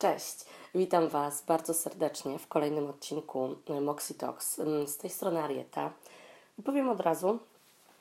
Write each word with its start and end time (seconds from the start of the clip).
Cześć, 0.00 0.44
witam 0.74 1.08
Was 1.08 1.42
bardzo 1.42 1.74
serdecznie 1.74 2.38
w 2.38 2.48
kolejnym 2.48 2.90
odcinku 2.90 3.56
Moxie 3.80 4.14
Talks. 4.14 4.60
Z 4.86 4.96
tej 4.96 5.10
strony 5.10 5.42
Arieta. 5.42 5.92
Powiem 6.64 6.88
od 6.88 7.00
razu, 7.00 7.38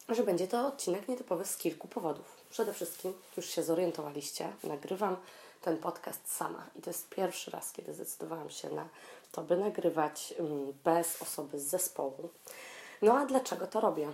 że 0.10 0.24
będzie 0.24 0.48
to 0.48 0.68
odcinek 0.68 1.08
nietypowy 1.08 1.46
z 1.46 1.58
kilku 1.58 1.88
powodów. 1.88 2.38
Przede 2.50 2.74
wszystkim, 2.74 3.14
już 3.38 3.46
się 3.46 3.64
zorientowaliście, 3.64 4.54
nagrywam 4.64 5.18
ten 5.62 5.78
podcast 5.78 6.36
sama 6.36 6.66
i 6.76 6.82
to 6.82 6.90
jest 6.90 7.10
pierwszy 7.10 7.52
raz, 7.52 7.72
kiedy 7.72 7.94
zdecydowałam 7.94 8.50
się 8.50 8.70
na 8.70 8.88
to, 9.32 9.42
by 9.42 9.58
nagrywać 9.58 10.34
bez 10.84 11.22
osoby 11.22 11.60
z 11.60 11.68
zespołu. 11.68 12.30
No 13.02 13.18
a 13.18 13.26
dlaczego 13.26 13.68
to 13.68 13.82
robię? 13.82 14.12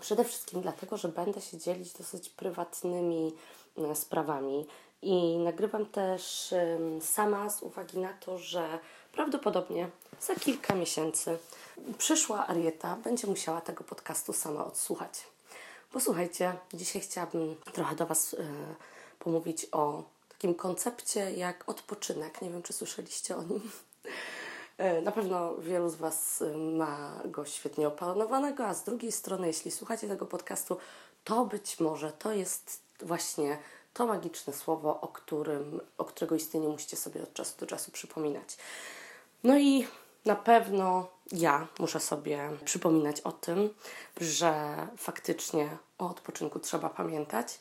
Przede 0.00 0.24
wszystkim 0.24 0.60
dlatego, 0.62 0.96
że 0.96 1.08
będę 1.08 1.40
się 1.40 1.58
dzielić 1.58 1.92
dosyć 1.92 2.28
prywatnymi 2.28 3.34
sprawami 3.94 4.66
i 5.02 5.38
nagrywam 5.38 5.86
też 5.86 6.54
sama 7.00 7.50
z 7.50 7.62
uwagi 7.62 7.98
na 7.98 8.12
to, 8.12 8.38
że 8.38 8.78
prawdopodobnie 9.12 9.88
za 10.20 10.34
kilka 10.34 10.74
miesięcy 10.74 11.38
przyszła 11.98 12.46
Arieta 12.46 12.96
będzie 13.04 13.26
musiała 13.26 13.60
tego 13.60 13.84
podcastu 13.84 14.32
sama 14.32 14.64
odsłuchać. 14.64 15.26
Posłuchajcie, 15.92 16.52
dzisiaj 16.74 17.02
chciałabym 17.02 17.56
trochę 17.72 17.96
do 17.96 18.06
Was 18.06 18.34
y, 18.34 18.46
pomówić 19.18 19.66
o 19.72 20.02
takim 20.28 20.54
koncepcie 20.54 21.32
jak 21.32 21.68
odpoczynek. 21.68 22.42
Nie 22.42 22.50
wiem, 22.50 22.62
czy 22.62 22.72
słyszeliście 22.72 23.36
o 23.36 23.42
nim. 23.42 23.70
E, 24.78 25.00
na 25.02 25.12
pewno 25.12 25.56
wielu 25.56 25.88
z 25.88 25.94
Was 25.94 26.44
ma 26.56 27.22
go 27.24 27.44
świetnie 27.44 27.88
opanowanego, 27.88 28.66
a 28.66 28.74
z 28.74 28.84
drugiej 28.84 29.12
strony, 29.12 29.46
jeśli 29.46 29.70
słuchacie 29.70 30.08
tego 30.08 30.26
podcastu, 30.26 30.76
to 31.24 31.44
być 31.44 31.80
może 31.80 32.12
to 32.12 32.32
jest 32.32 32.80
właśnie 33.02 33.58
to 33.98 34.06
magiczne 34.06 34.52
słowo, 34.52 35.00
o, 35.00 35.08
którym, 35.08 35.80
o 35.98 36.04
którego 36.04 36.34
istnieniu 36.34 36.70
musicie 36.70 36.96
sobie 36.96 37.22
od 37.22 37.34
czasu 37.34 37.54
do 37.58 37.66
czasu 37.66 37.90
przypominać. 37.90 38.56
No 39.44 39.58
i 39.58 39.86
na 40.24 40.36
pewno 40.36 41.06
ja 41.32 41.66
muszę 41.78 42.00
sobie 42.00 42.50
przypominać 42.64 43.20
o 43.20 43.32
tym, 43.32 43.74
że 44.20 44.76
faktycznie 44.96 45.78
o 45.98 46.10
odpoczynku 46.10 46.60
trzeba 46.60 46.90
pamiętać, 46.90 47.58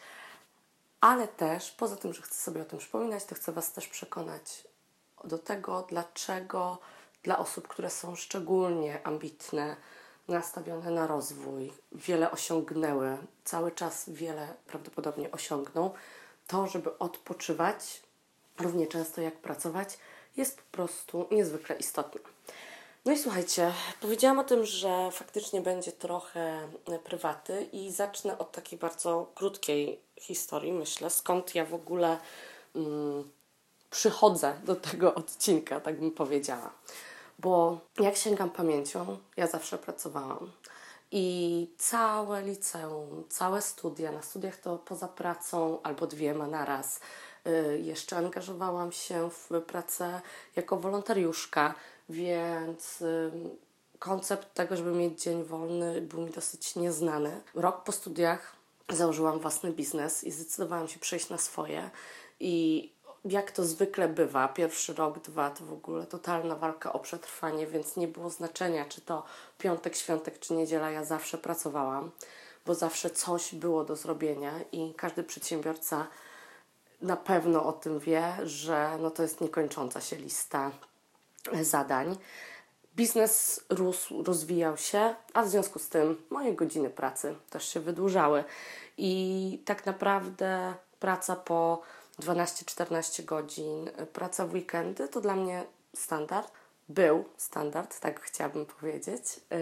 ale 1.02 1.28
też 1.28 1.72
poza 1.72 1.96
tym, 1.96 2.14
że 2.14 2.22
chcę 2.22 2.36
sobie 2.36 2.62
o 2.62 2.66
tym 2.66 2.80
przypominać, 2.80 3.26
to 3.26 3.36
chcę 3.36 3.52
Was 3.52 3.74
też 3.74 3.88
przekonać 3.88 4.68
do 5.24 5.38
tego, 5.38 5.86
dlaczego 5.90 6.78
dla 7.24 7.38
osób, 7.38 7.68
które 7.68 7.90
są 7.90 8.16
szczególnie 8.16 9.08
ambitne, 9.08 9.76
nastawione 10.28 10.92
na 10.92 11.08
rozwój, 11.08 11.74
wiele 11.92 12.32
osiągnęły, 12.32 13.18
cały 13.44 13.72
czas 13.72 14.10
wiele 14.10 14.54
prawdopodobnie 14.68 15.32
osiągną, 15.32 15.92
to, 16.48 16.68
żeby 16.68 16.98
odpoczywać 16.98 18.02
równie 18.60 18.88
często 18.88 19.22
jak 19.22 19.38
pracować, 19.38 19.98
jest 20.38 20.58
po 20.58 20.72
prostu 20.72 21.28
niezwykle 21.32 21.76
istotne. 21.76 22.22
No 23.06 23.14
i 23.14 23.18
słuchajcie, 23.18 23.74
powiedziałam 24.02 24.40
o 24.40 24.44
tym, 24.44 24.66
że 24.66 25.12
faktycznie 25.12 25.62
będzie 25.62 25.92
trochę 25.92 26.68
prywaty 27.04 27.68
i 27.72 27.92
zacznę 27.92 28.38
od 28.38 28.52
takiej 28.52 28.80
bardzo 28.80 29.32
krótkiej 29.36 30.00
historii, 30.20 30.74
myślę, 30.74 31.10
skąd 31.10 31.56
ja 31.56 31.66
w 31.66 31.74
ogóle 31.74 32.18
mm, 32.76 33.30
przychodzę 33.90 34.60
do 34.64 34.76
tego 34.76 35.16
odcinka, 35.16 35.80
tak 35.80 36.00
bym 36.00 36.12
powiedziała. 36.12 36.72
Bo 37.40 37.80
jak 38.00 38.18
sięgam 38.18 38.50
pamięcią, 38.50 39.18
ja 39.38 39.48
zawsze 39.48 39.78
pracowałam. 39.78 40.52
I 41.12 41.68
całe 41.78 42.42
liceum, 42.42 43.24
całe 43.30 43.62
studia, 43.62 44.12
na 44.12 44.22
studiach 44.22 44.58
to 44.58 44.78
poza 44.78 45.08
pracą 45.08 45.82
albo 45.84 46.08
dwiema 46.08 46.48
naraz. 46.48 47.00
Y, 47.48 47.80
jeszcze 47.80 48.18
angażowałam 48.18 48.92
się 48.92 49.30
w 49.30 49.62
pracę 49.62 50.22
jako 50.56 50.78
wolontariuszka, 50.78 51.74
więc 52.10 53.02
y, 53.02 53.32
koncept 54.00 54.54
tego, 54.54 54.78
żeby 54.78 54.92
mieć 54.92 55.22
dzień 55.22 55.44
wolny, 55.44 56.02
był 56.02 56.22
mi 56.22 56.32
dosyć 56.32 56.76
nieznany. 56.76 57.42
Rok 57.56 57.84
po 57.84 57.92
studiach 57.92 58.56
założyłam 58.90 59.40
własny 59.40 59.72
biznes 59.72 60.24
i 60.24 60.32
zdecydowałam 60.32 60.88
się 60.88 61.00
przejść 61.00 61.30
na 61.30 61.38
swoje. 61.38 61.90
I 62.40 62.92
jak 63.30 63.52
to 63.52 63.64
zwykle 63.64 64.08
bywa, 64.08 64.48
pierwszy 64.48 64.94
rok, 64.94 65.20
dwa 65.20 65.50
to 65.50 65.66
w 65.66 65.74
ogóle 65.74 66.06
totalna 66.06 66.56
walka 66.56 66.94
o 66.94 67.00
przetrwanie, 67.00 67.68
więc 67.68 67.96
nie 67.98 68.08
było 68.08 68.30
znaczenia, 68.30 68.86
czy 68.86 69.02
to 69.02 69.24
piątek, 69.58 69.96
świątek, 69.96 70.40
czy 70.40 70.54
niedziela, 70.54 70.92
ja 70.92 71.06
zawsze 71.06 71.38
pracowałam, 71.38 72.12
bo 72.66 72.76
zawsze 72.76 73.10
coś 73.10 73.56
było 73.56 73.84
do 73.84 73.96
zrobienia 73.96 74.52
i 74.72 74.94
każdy 74.98 75.24
przedsiębiorca 75.24 76.08
na 77.02 77.18
pewno 77.18 77.66
o 77.66 77.74
tym 77.74 78.00
wie, 78.00 78.34
że 78.44 78.98
no 79.00 79.12
to 79.12 79.24
jest 79.24 79.42
niekończąca 79.42 80.02
się 80.02 80.16
lista 80.16 80.72
zadań. 81.62 82.18
Biznes 82.96 83.66
rósł, 83.70 84.24
rozwijał 84.24 84.78
się, 84.78 85.16
a 85.34 85.44
w 85.44 85.50
związku 85.50 85.80
z 85.80 85.90
tym 85.90 86.22
moje 86.30 86.54
godziny 86.54 86.90
pracy 86.90 87.36
też 87.50 87.70
się 87.70 87.80
wydłużały. 87.80 88.44
I 88.98 89.62
tak 89.66 89.86
naprawdę 89.86 90.74
praca 91.00 91.36
po 91.36 91.82
12-14 92.22 93.26
godzin, 93.26 93.90
praca 94.14 94.48
w 94.48 94.54
weekendy 94.54 95.08
to 95.08 95.22
dla 95.22 95.36
mnie 95.36 95.64
standard. 95.96 96.52
Był 96.90 97.26
standard, 97.38 98.00
tak 98.00 98.22
chciałabym 98.22 98.66
powiedzieć. 98.66 99.22
Yy, 99.50 99.58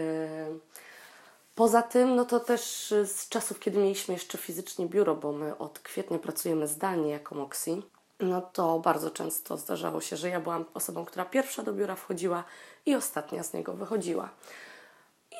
poza 1.54 1.82
tym, 1.82 2.16
no 2.16 2.24
to 2.24 2.40
też 2.40 2.94
z 3.04 3.28
czasów, 3.28 3.60
kiedy 3.60 3.78
mieliśmy 3.78 4.14
jeszcze 4.14 4.38
fizycznie 4.38 4.86
biuro, 4.86 5.14
bo 5.14 5.32
my 5.32 5.58
od 5.58 5.78
kwietnia 5.78 6.18
pracujemy 6.18 6.68
zdalnie 6.68 7.10
jako 7.10 7.34
Moxie, 7.34 7.82
no 8.20 8.40
to 8.40 8.78
bardzo 8.78 9.10
często 9.10 9.56
zdarzało 9.56 10.00
się, 10.00 10.16
że 10.16 10.28
ja 10.28 10.40
byłam 10.40 10.64
osobą, 10.74 11.04
która 11.04 11.24
pierwsza 11.24 11.62
do 11.62 11.72
biura 11.72 11.96
wchodziła 11.96 12.44
i 12.86 12.94
ostatnia 12.94 13.42
z 13.42 13.52
niego 13.52 13.72
wychodziła. 13.72 14.30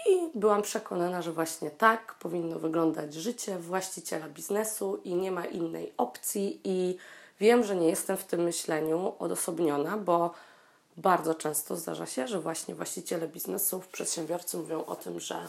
I 0.07 0.39
byłam 0.39 0.63
przekonana, 0.63 1.23
że 1.23 1.33
właśnie 1.33 1.71
tak 1.71 2.15
powinno 2.15 2.59
wyglądać 2.59 3.15
życie 3.15 3.59
właściciela 3.59 4.29
biznesu 4.29 5.01
i 5.05 5.15
nie 5.15 5.31
ma 5.31 5.45
innej 5.45 5.93
opcji. 5.97 6.61
I 6.65 6.97
wiem, 7.41 7.65
że 7.65 7.77
nie 7.77 7.89
jestem 7.89 8.17
w 8.17 8.25
tym 8.25 8.41
myśleniu 8.41 9.13
odosobniona, 9.19 9.97
bo 9.97 10.35
bardzo 10.97 11.35
często 11.35 11.77
zdarza 11.77 12.07
się, 12.07 12.29
że 12.29 12.41
właśnie 12.41 12.75
właściciele 12.75 13.29
biznesów, 13.29 13.89
przedsiębiorcy 13.89 14.57
mówią 14.57 14.85
o 14.85 14.97
tym, 14.97 15.21
że 15.21 15.49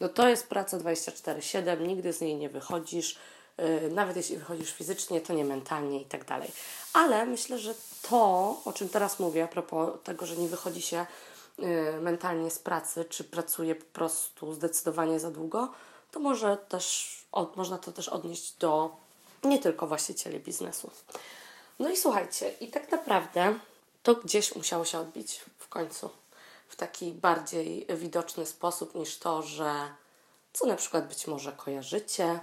no 0.00 0.08
to 0.08 0.28
jest 0.28 0.48
praca 0.48 0.78
24-7, 0.78 1.80
nigdy 1.80 2.12
z 2.12 2.20
niej 2.20 2.36
nie 2.36 2.48
wychodzisz, 2.48 3.18
yy, 3.58 3.90
nawet 3.90 4.16
jeśli 4.16 4.36
wychodzisz 4.36 4.72
fizycznie, 4.72 5.20
to 5.20 5.32
nie 5.32 5.44
mentalnie 5.44 6.00
i 6.00 6.04
tak 6.04 6.24
dalej. 6.24 6.50
Ale 6.92 7.26
myślę, 7.26 7.58
że 7.58 7.74
to, 8.02 8.56
o 8.64 8.72
czym 8.72 8.88
teraz 8.88 9.18
mówię, 9.18 9.44
a 9.44 9.48
propos 9.48 9.90
tego, 10.04 10.26
że 10.26 10.36
nie 10.36 10.48
wychodzi 10.48 10.82
się 10.82 11.06
mentalnie 12.00 12.50
z 12.50 12.58
pracy, 12.58 13.04
czy 13.04 13.24
pracuje 13.24 13.74
po 13.74 13.84
prostu 13.84 14.54
zdecydowanie 14.54 15.20
za 15.20 15.30
długo, 15.30 15.72
to 16.10 16.20
może 16.20 16.56
też, 16.56 17.16
od, 17.32 17.56
można 17.56 17.78
to 17.78 17.92
też 17.92 18.08
odnieść 18.08 18.52
do 18.52 18.96
nie 19.44 19.58
tylko 19.58 19.86
właścicieli 19.86 20.40
biznesu. 20.40 20.90
No 21.78 21.90
i 21.90 21.96
słuchajcie, 21.96 22.54
i 22.60 22.68
tak 22.68 22.92
naprawdę 22.92 23.58
to 24.02 24.14
gdzieś 24.14 24.56
musiało 24.56 24.84
się 24.84 24.98
odbić 24.98 25.40
w 25.58 25.68
końcu 25.68 26.10
w 26.68 26.76
taki 26.76 27.12
bardziej 27.12 27.86
widoczny 27.96 28.46
sposób 28.46 28.94
niż 28.94 29.18
to, 29.18 29.42
że 29.42 29.72
co 30.52 30.66
na 30.66 30.76
przykład 30.76 31.08
być 31.08 31.26
może 31.26 31.52
kojarzycie, 31.52 32.40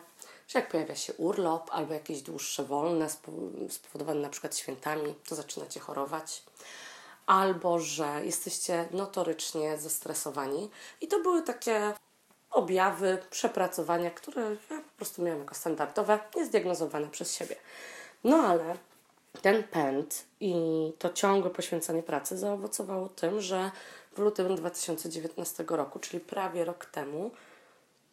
że 0.48 0.60
jak 0.60 0.70
pojawia 0.70 0.96
się 0.96 1.14
urlop 1.14 1.70
albo 1.72 1.94
jakieś 1.94 2.22
dłuższe 2.22 2.64
wolne 2.64 3.10
spowodowane 3.70 4.20
na 4.20 4.30
przykład 4.30 4.58
świętami, 4.58 5.16
to 5.30 5.36
zaczynacie 5.36 5.80
chorować 5.80 6.44
albo 7.26 7.80
że 7.80 8.26
jesteście 8.26 8.88
notorycznie 8.92 9.78
zestresowani. 9.78 10.70
I 11.02 11.08
to 11.08 11.20
były 11.20 11.42
takie 11.42 11.94
objawy 12.52 13.18
przepracowania, 13.30 14.12
które 14.12 14.42
ja 14.70 14.78
po 14.78 14.98
prostu 14.98 15.22
miałam 15.22 15.40
jako 15.40 15.56
standardowe, 15.56 16.20
niezdiagnozowane 16.36 17.08
przez 17.08 17.36
siebie. 17.36 17.56
No 18.24 18.38
ale 18.38 18.78
ten 19.42 19.64
pęd 19.64 20.26
i 20.40 20.54
to 21.00 21.10
ciągłe 21.10 21.50
poświęcanie 21.50 22.04
pracy 22.04 22.38
zaowocowało 22.38 23.10
tym, 23.10 23.42
że 23.42 23.72
w 24.16 24.20
lutym 24.20 24.56
2019 24.56 25.66
roku, 25.68 26.00
czyli 26.00 26.20
prawie 26.20 26.66
rok 26.66 26.86
temu, 26.86 27.32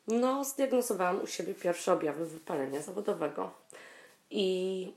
no, 0.09 0.45
zdiagnozowałam 0.45 1.23
u 1.23 1.27
siebie 1.27 1.55
pierwsze 1.55 1.93
objawy 1.93 2.27
wypalenia 2.27 2.83
zawodowego. 2.83 3.51
I 4.31 4.93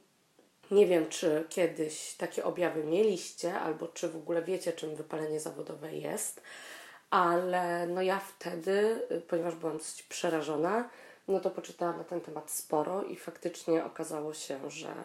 nie 0.72 0.88
wiem, 0.88 1.10
czy 1.10 1.46
kiedyś 1.50 2.14
takie 2.14 2.44
objawy 2.44 2.84
mieliście, 2.84 3.60
albo 3.60 3.88
czy 3.88 4.10
w 4.10 4.16
ogóle 4.16 4.42
wiecie, 4.42 4.74
czym 4.74 4.96
wypalenie 4.96 5.40
zawodowe 5.40 5.94
jest, 5.96 6.42
ale 7.10 7.88
no 7.88 8.02
ja 8.02 8.20
wtedy, 8.20 9.08
ponieważ 9.28 9.56
byłam 9.56 9.78
dosyć 9.78 10.04
przerażona, 10.04 10.90
no 11.28 11.40
to 11.40 11.50
poczytałam 11.50 11.98
na 11.98 12.04
ten 12.04 12.22
temat 12.22 12.52
sporo 12.52 13.04
i 13.04 13.16
faktycznie 13.16 13.86
okazało 13.86 14.34
się, 14.34 14.70
że 14.70 14.96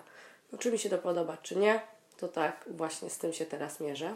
no, 0.52 0.58
czy 0.58 0.72
mi 0.72 0.78
się 0.78 0.90
to 0.90 0.99
podoba, 0.99 1.37
czy 1.37 1.56
nie, 1.56 1.81
to 2.16 2.28
tak 2.28 2.64
właśnie 2.70 3.10
z 3.10 3.19
tym 3.19 3.32
się 3.32 3.46
teraz 3.46 3.81
mierzę. 3.81 4.14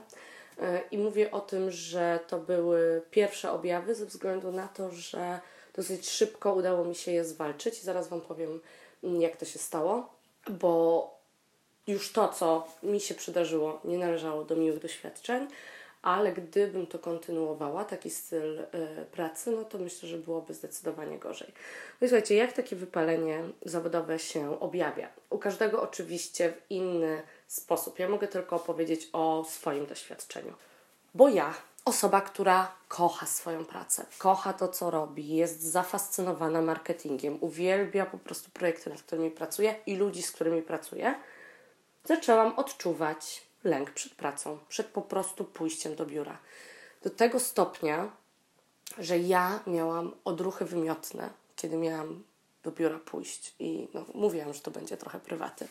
I 0.90 0.98
mówię 0.98 1.30
o 1.30 1.40
tym, 1.40 1.70
że 1.70 2.20
to 2.28 2.38
były 2.38 3.02
pierwsze 3.10 3.52
objawy 3.52 3.94
ze 3.94 4.06
względu 4.06 4.52
na 4.52 4.68
to, 4.68 4.90
że 4.90 5.40
dosyć 5.74 6.10
szybko 6.10 6.54
udało 6.54 6.84
mi 6.84 6.94
się 6.94 7.12
je 7.12 7.24
zwalczyć. 7.24 7.82
Zaraz 7.82 8.08
Wam 8.08 8.20
powiem, 8.20 8.60
jak 9.02 9.36
to 9.36 9.44
się 9.44 9.58
stało, 9.58 10.14
bo 10.50 11.21
już 11.86 12.12
to, 12.12 12.28
co 12.28 12.68
mi 12.82 13.00
się 13.00 13.14
przydarzyło, 13.14 13.80
nie 13.84 13.98
należało 13.98 14.44
do 14.44 14.56
miłych 14.56 14.78
doświadczeń, 14.78 15.48
ale 16.02 16.32
gdybym 16.32 16.86
to 16.86 16.98
kontynuowała, 16.98 17.84
taki 17.84 18.10
styl 18.10 18.60
y, 18.60 18.66
pracy, 19.12 19.50
no 19.50 19.64
to 19.64 19.78
myślę, 19.78 20.08
że 20.08 20.18
byłoby 20.18 20.54
zdecydowanie 20.54 21.18
gorzej. 21.18 21.52
No 22.00 22.04
i 22.04 22.08
słuchajcie, 22.08 22.34
jak 22.34 22.52
takie 22.52 22.76
wypalenie 22.76 23.42
zawodowe 23.64 24.18
się 24.18 24.60
objawia? 24.60 25.08
U 25.30 25.38
każdego 25.38 25.82
oczywiście 25.82 26.52
w 26.52 26.70
inny 26.70 27.22
sposób. 27.46 27.98
Ja 27.98 28.08
mogę 28.08 28.28
tylko 28.28 28.56
opowiedzieć 28.56 29.08
o 29.12 29.44
swoim 29.48 29.86
doświadczeniu. 29.86 30.52
Bo 31.14 31.28
ja, 31.28 31.54
osoba, 31.84 32.20
która 32.20 32.72
kocha 32.88 33.26
swoją 33.26 33.64
pracę, 33.64 34.06
kocha 34.18 34.52
to, 34.52 34.68
co 34.68 34.90
robi, 34.90 35.28
jest 35.28 35.62
zafascynowana 35.62 36.62
marketingiem, 36.62 37.38
uwielbia 37.40 38.06
po 38.06 38.18
prostu 38.18 38.50
projekty, 38.50 38.90
nad 38.90 39.02
którymi 39.02 39.30
pracuje 39.30 39.74
i 39.86 39.96
ludzi, 39.96 40.22
z 40.22 40.32
którymi 40.32 40.62
pracuje, 40.62 41.14
zaczęłam 42.04 42.58
odczuwać 42.58 43.42
lęk 43.64 43.90
przed 43.90 44.14
pracą, 44.14 44.58
przed 44.68 44.86
po 44.86 45.02
prostu 45.02 45.44
pójściem 45.44 45.96
do 45.96 46.06
biura. 46.06 46.38
Do 47.02 47.10
tego 47.10 47.40
stopnia, 47.40 48.10
że 48.98 49.18
ja 49.18 49.60
miałam 49.66 50.12
odruchy 50.24 50.64
wymiotne, 50.64 51.30
kiedy 51.56 51.76
miałam 51.76 52.22
do 52.62 52.70
biura 52.70 52.98
pójść 52.98 53.54
i 53.58 53.88
no, 53.94 54.04
mówiłam, 54.14 54.54
że 54.54 54.60
to 54.60 54.70
będzie 54.70 54.96
trochę 54.96 55.20
prywaty. 55.20 55.68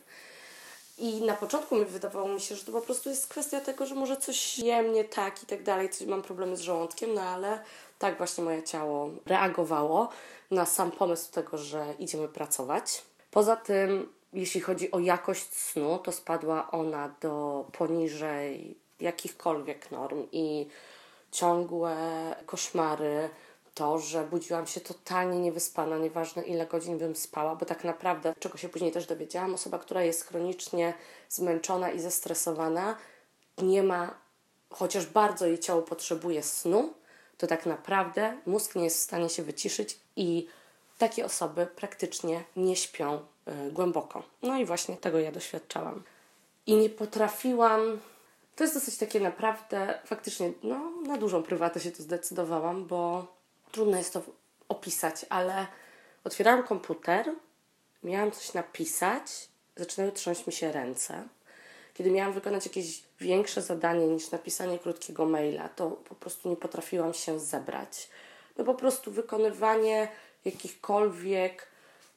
I 0.98 1.22
na 1.22 1.34
początku 1.34 1.76
wydawało 1.86 2.28
mi 2.28 2.42
się, 2.42 2.56
że 2.56 2.66
to 2.66 2.72
po 2.72 2.82
prostu 2.82 3.10
jest 3.10 3.28
kwestia 3.28 3.62
tego, 3.62 3.86
że 3.86 3.96
może 3.96 4.18
coś 4.18 4.60
jem 4.60 4.94
nie 4.94 5.04
tak 5.04 5.44
i 5.44 5.46
tak 5.46 5.64
dalej, 5.64 5.90
coś 5.90 6.08
mam 6.08 6.22
problemy 6.22 6.58
z 6.58 6.62
żołądkiem, 6.62 7.14
no 7.14 7.22
ale 7.22 7.64
tak 8.00 8.18
właśnie 8.18 8.44
moje 8.44 8.64
ciało 8.64 9.10
reagowało 9.26 10.10
na 10.52 10.66
sam 10.66 10.92
pomysł 10.92 11.32
tego, 11.32 11.58
że 11.58 11.94
idziemy 12.00 12.28
pracować. 12.28 13.02
Poza 13.32 13.56
tym 13.56 14.14
jeśli 14.34 14.62
chodzi 14.62 14.92
o 14.92 15.00
jakość 15.00 15.54
snu, 15.54 16.00
to 16.00 16.12
spadła 16.12 16.72
ona 16.72 17.16
do 17.22 17.66
poniżej 17.78 18.78
jakichkolwiek 19.00 19.92
norm 19.92 20.28
i 20.32 20.68
ciągłe 21.32 21.96
koszmary, 22.46 23.30
to, 23.74 24.00
że 24.00 24.24
budziłam 24.24 24.68
się 24.68 24.82
totalnie 24.82 25.40
niewyspana, 25.40 25.98
nieważne 25.98 26.44
ile 26.44 26.66
godzin 26.66 26.98
bym 26.98 27.16
spała, 27.16 27.56
bo 27.56 27.66
tak 27.66 27.84
naprawdę, 27.84 28.34
czego 28.40 28.58
się 28.58 28.70
później 28.70 28.92
też 28.92 29.06
dowiedziałam, 29.06 29.54
osoba, 29.54 29.80
która 29.80 30.04
jest 30.04 30.28
chronicznie 30.28 30.94
zmęczona 31.30 31.92
i 31.92 32.00
zestresowana, 32.00 32.98
nie 33.58 33.84
ma, 33.84 34.16
chociaż 34.70 35.06
bardzo 35.06 35.46
jej 35.46 35.60
ciało 35.60 35.82
potrzebuje 35.82 36.44
snu, 36.44 36.94
to 37.38 37.48
tak 37.48 37.66
naprawdę 37.66 38.38
mózg 38.46 38.76
nie 38.76 38.84
jest 38.84 38.98
w 38.98 39.02
stanie 39.02 39.30
się 39.30 39.44
wyciszyć 39.44 40.00
i 40.16 40.48
takie 40.98 41.26
osoby 41.26 41.68
praktycznie 41.76 42.44
nie 42.56 42.76
śpią 42.76 43.26
głęboko. 43.72 44.24
No 44.42 44.58
i 44.58 44.66
właśnie 44.66 44.98
tego 44.98 45.20
ja 45.20 45.32
doświadczałam. 45.32 46.04
I 46.66 46.76
nie 46.76 46.90
potrafiłam. 46.90 48.00
To 48.56 48.64
jest 48.64 48.74
dosyć 48.74 48.98
takie 48.98 49.20
naprawdę, 49.20 50.00
faktycznie, 50.06 50.52
no, 50.64 50.92
na 51.08 51.18
dużą 51.18 51.44
prywatę 51.44 51.80
się 51.80 51.92
to 51.92 52.04
zdecydowałam, 52.04 52.86
bo 52.86 53.28
trudno 53.72 53.98
jest 53.98 54.14
to 54.14 54.22
opisać, 54.70 55.26
ale 55.30 55.68
otwierałam 56.24 56.64
komputer, 56.64 57.26
miałam 58.04 58.32
coś 58.32 58.54
napisać, 58.54 59.50
zaczynały 59.76 60.12
trząść 60.12 60.48
mi 60.48 60.54
się 60.54 60.72
ręce. 60.72 61.28
Kiedy 61.94 62.12
miałam 62.12 62.34
wykonać 62.34 62.66
jakieś 62.66 63.04
większe 63.20 63.62
zadanie 63.62 64.08
niż 64.08 64.32
napisanie 64.32 64.80
krótkiego 64.80 65.26
maila, 65.26 65.70
to 65.70 65.90
po 65.90 66.16
prostu 66.16 66.50
nie 66.50 66.56
potrafiłam 66.56 67.14
się 67.14 67.40
zebrać. 67.40 68.10
No 68.58 68.64
po 68.64 68.74
prostu 68.74 69.12
wykonywanie 69.12 70.08
jakichkolwiek 70.46 71.71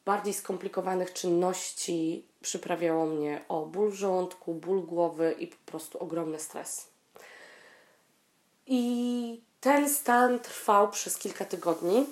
bardziej 0.04 0.34
skomplikowanych 0.34 1.12
czynności 1.12 2.26
przyprawiało 2.40 3.06
mnie 3.06 3.44
o 3.48 3.66
ból 3.66 3.90
w 3.90 3.94
żołądku, 3.94 4.54
ból 4.54 4.82
głowy 4.82 5.34
i 5.38 5.46
po 5.46 5.56
prostu 5.66 5.98
ogromny 5.98 6.38
stres. 6.38 6.86
I 8.66 9.40
ten 9.60 9.90
stan 9.90 10.38
trwał 10.40 10.90
przez 10.90 11.18
kilka 11.18 11.44
tygodni. 11.44 12.06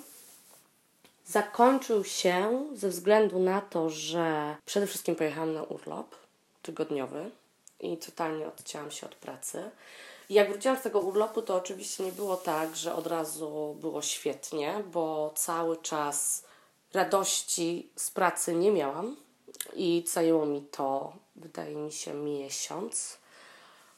Zakończył 1.25 2.03
się 2.03 2.65
ze 2.73 2.89
względu 2.89 3.39
na 3.39 3.61
to, 3.61 3.89
że 3.89 4.55
przede 4.65 4.87
wszystkim 4.87 5.15
pojechałam 5.15 5.53
na 5.53 5.63
urlop 5.63 6.15
tygodniowy 6.61 7.31
i 7.79 7.97
totalnie 7.97 8.47
odcięłam 8.47 8.91
się 8.91 9.05
od 9.05 9.15
pracy. 9.15 9.71
I 10.29 10.33
jak 10.33 10.49
wróciłam 10.49 10.77
z 10.77 10.81
tego 10.81 10.99
urlopu, 10.99 11.41
to 11.41 11.55
oczywiście 11.55 12.03
nie 12.03 12.11
było 12.11 12.37
tak, 12.37 12.75
że 12.75 12.95
od 12.95 13.07
razu 13.07 13.77
było 13.81 14.01
świetnie, 14.01 14.83
bo 14.91 15.33
cały 15.35 15.77
czas 15.77 16.43
radości 16.93 17.89
z 17.95 18.11
pracy 18.11 18.55
nie 18.55 18.71
miałam 18.71 19.15
i 19.73 20.03
zajęło 20.07 20.45
mi 20.45 20.61
to, 20.61 21.13
wydaje 21.35 21.75
mi 21.75 21.91
się, 21.91 22.13
miesiąc. 22.13 23.17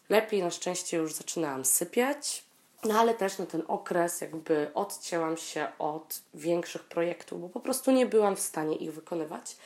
Lepiej 0.10 0.44
na 0.44 0.52
szczęście 0.52 0.98
już 0.98 1.14
zaczynałam 1.14 1.66
sypiać, 1.66 2.44
no 2.84 3.00
ale 3.00 3.14
też 3.14 3.38
na 3.38 3.46
ten 3.46 3.64
okres 3.68 4.22
jakby 4.22 4.72
odcięłam 4.74 5.38
się 5.38 5.68
od 5.80 6.22
większych 6.34 6.84
projektów, 6.84 7.42
bo 7.42 7.50
po 7.50 7.60
prostu 7.60 7.92
nie 7.92 8.06
byłam 8.06 8.36
w 8.36 8.40
stanie 8.40 8.76
ich 8.76 8.94
wykonywać. 8.94 9.58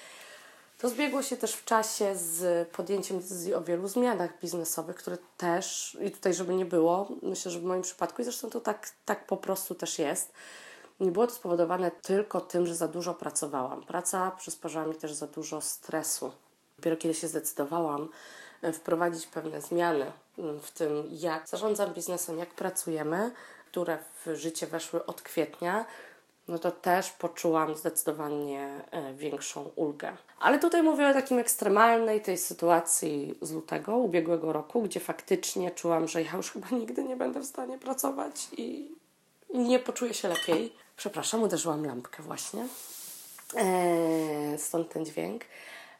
To 0.77 0.89
zbiegło 0.89 1.23
się 1.23 1.37
też 1.37 1.53
w 1.53 1.65
czasie 1.65 2.15
z 2.15 2.69
podjęciem 2.69 3.19
decyzji 3.19 3.53
o 3.53 3.61
wielu 3.61 3.87
zmianach 3.87 4.39
biznesowych, 4.41 4.95
które 4.95 5.17
też, 5.37 5.97
i 6.01 6.11
tutaj 6.11 6.33
żeby 6.33 6.53
nie 6.53 6.65
było, 6.65 7.09
myślę, 7.21 7.51
że 7.51 7.59
w 7.59 7.63
moim 7.63 7.81
przypadku, 7.81 8.21
i 8.21 8.25
zresztą 8.25 8.49
to 8.49 8.61
tak, 8.61 8.91
tak 9.05 9.25
po 9.25 9.37
prostu 9.37 9.75
też 9.75 9.99
jest, 9.99 10.33
nie 10.99 11.11
było 11.11 11.27
to 11.27 11.33
spowodowane 11.33 11.91
tylko 11.91 12.41
tym, 12.41 12.65
że 12.67 12.75
za 12.75 12.87
dużo 12.87 13.13
pracowałam. 13.13 13.83
Praca 13.83 14.31
przysparzała 14.31 14.85
mi 14.85 14.95
też 14.95 15.13
za 15.13 15.27
dużo 15.27 15.61
stresu. 15.61 16.31
Dopiero 16.77 16.97
kiedy 16.97 17.13
się 17.13 17.27
zdecydowałam 17.27 18.09
e, 18.61 18.73
wprowadzić 18.73 19.27
pewne 19.27 19.61
zmiany 19.61 20.11
mm, 20.37 20.59
w 20.59 20.71
tym, 20.71 21.03
jak 21.11 21.47
zarządzam 21.47 21.93
biznesem, 21.93 22.37
jak 22.37 22.49
pracujemy, 22.49 23.31
które 23.71 23.97
w 24.25 24.35
życie 24.35 24.67
weszły 24.67 25.05
od 25.05 25.21
kwietnia, 25.21 25.85
no 26.47 26.59
to 26.59 26.71
też 26.71 27.09
poczułam 27.11 27.75
zdecydowanie 27.75 28.81
e, 28.91 29.13
większą 29.13 29.71
ulgę. 29.75 30.17
Ale 30.39 30.59
tutaj 30.59 30.83
mówię 30.83 31.07
o 31.07 31.13
takim 31.13 31.39
ekstremalnej 31.39 32.21
tej 32.21 32.37
sytuacji 32.37 33.37
z 33.41 33.51
lutego 33.51 33.97
ubiegłego 33.97 34.53
roku, 34.53 34.81
gdzie 34.81 34.99
faktycznie 34.99 35.71
czułam, 35.71 36.07
że 36.07 36.23
ja 36.23 36.31
już 36.37 36.51
chyba 36.51 36.67
nigdy 36.71 37.03
nie 37.03 37.15
będę 37.15 37.39
w 37.39 37.45
stanie 37.45 37.77
pracować 37.77 38.47
i 38.57 38.95
nie 39.53 39.79
poczuję 39.79 40.13
się 40.13 40.27
lepiej. 40.27 40.73
Przepraszam, 40.99 41.43
uderzyłam 41.43 41.85
lampkę 41.85 42.23
właśnie. 42.23 42.67
Eee, 43.55 44.57
stąd 44.57 44.89
ten 44.89 45.05
dźwięk. 45.05 45.43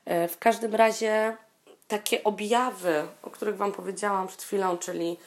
Eee, 0.05 0.27
w 0.27 0.37
każdym 0.37 0.75
razie 0.75 1.37
takie 1.87 2.23
objawy, 2.23 3.07
o 3.23 3.29
których 3.29 3.57
Wam 3.57 3.71
powiedziałam 3.71 4.27
przed 4.27 4.41
chwilą, 4.41 4.77
czyli 4.77 5.17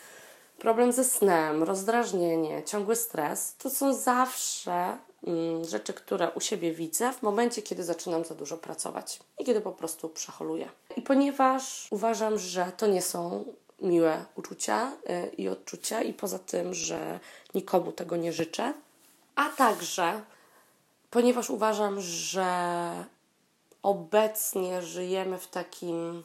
problem 0.59 0.93
ze 0.93 1.05
snem, 1.05 1.63
rozdrażnienie, 1.63 2.63
ciągły 2.63 2.97
stres, 2.97 3.57
to 3.57 3.71
są 3.71 3.95
zawsze 3.95 4.99
mm, 5.27 5.65
rzeczy, 5.65 5.93
które 5.93 6.31
u 6.31 6.41
siebie 6.41 6.73
widzę 6.73 7.13
w 7.13 7.23
momencie, 7.23 7.63
kiedy 7.63 7.85
zaczynam 7.85 8.25
za 8.25 8.35
dużo 8.35 8.57
pracować 8.57 9.21
i 9.39 9.45
kiedy 9.45 9.61
po 9.61 9.73
prostu 9.73 10.09
przeholuję. 10.09 10.69
I 10.97 11.03
ponieważ 11.03 11.89
uważam, 11.91 12.39
że 12.39 12.73
to 12.77 12.87
nie 12.87 13.03
są 13.03 13.45
miłe 13.83 14.25
uczucia 14.35 14.93
y, 15.11 15.35
i 15.37 15.49
odczucia, 15.49 16.03
i 16.03 16.13
poza 16.13 16.39
tym, 16.39 16.75
że 16.75 17.21
nikomu 17.55 17.93
tego 17.93 18.17
nie 18.17 18.33
życzę, 18.33 18.75
a 19.37 19.49
także 19.49 20.23
ponieważ 21.13 21.51
uważam, 21.51 22.01
że 22.01 22.47
obecnie 23.83 24.83
żyjemy 24.83 25.39
w 25.39 25.49
takim 25.49 26.23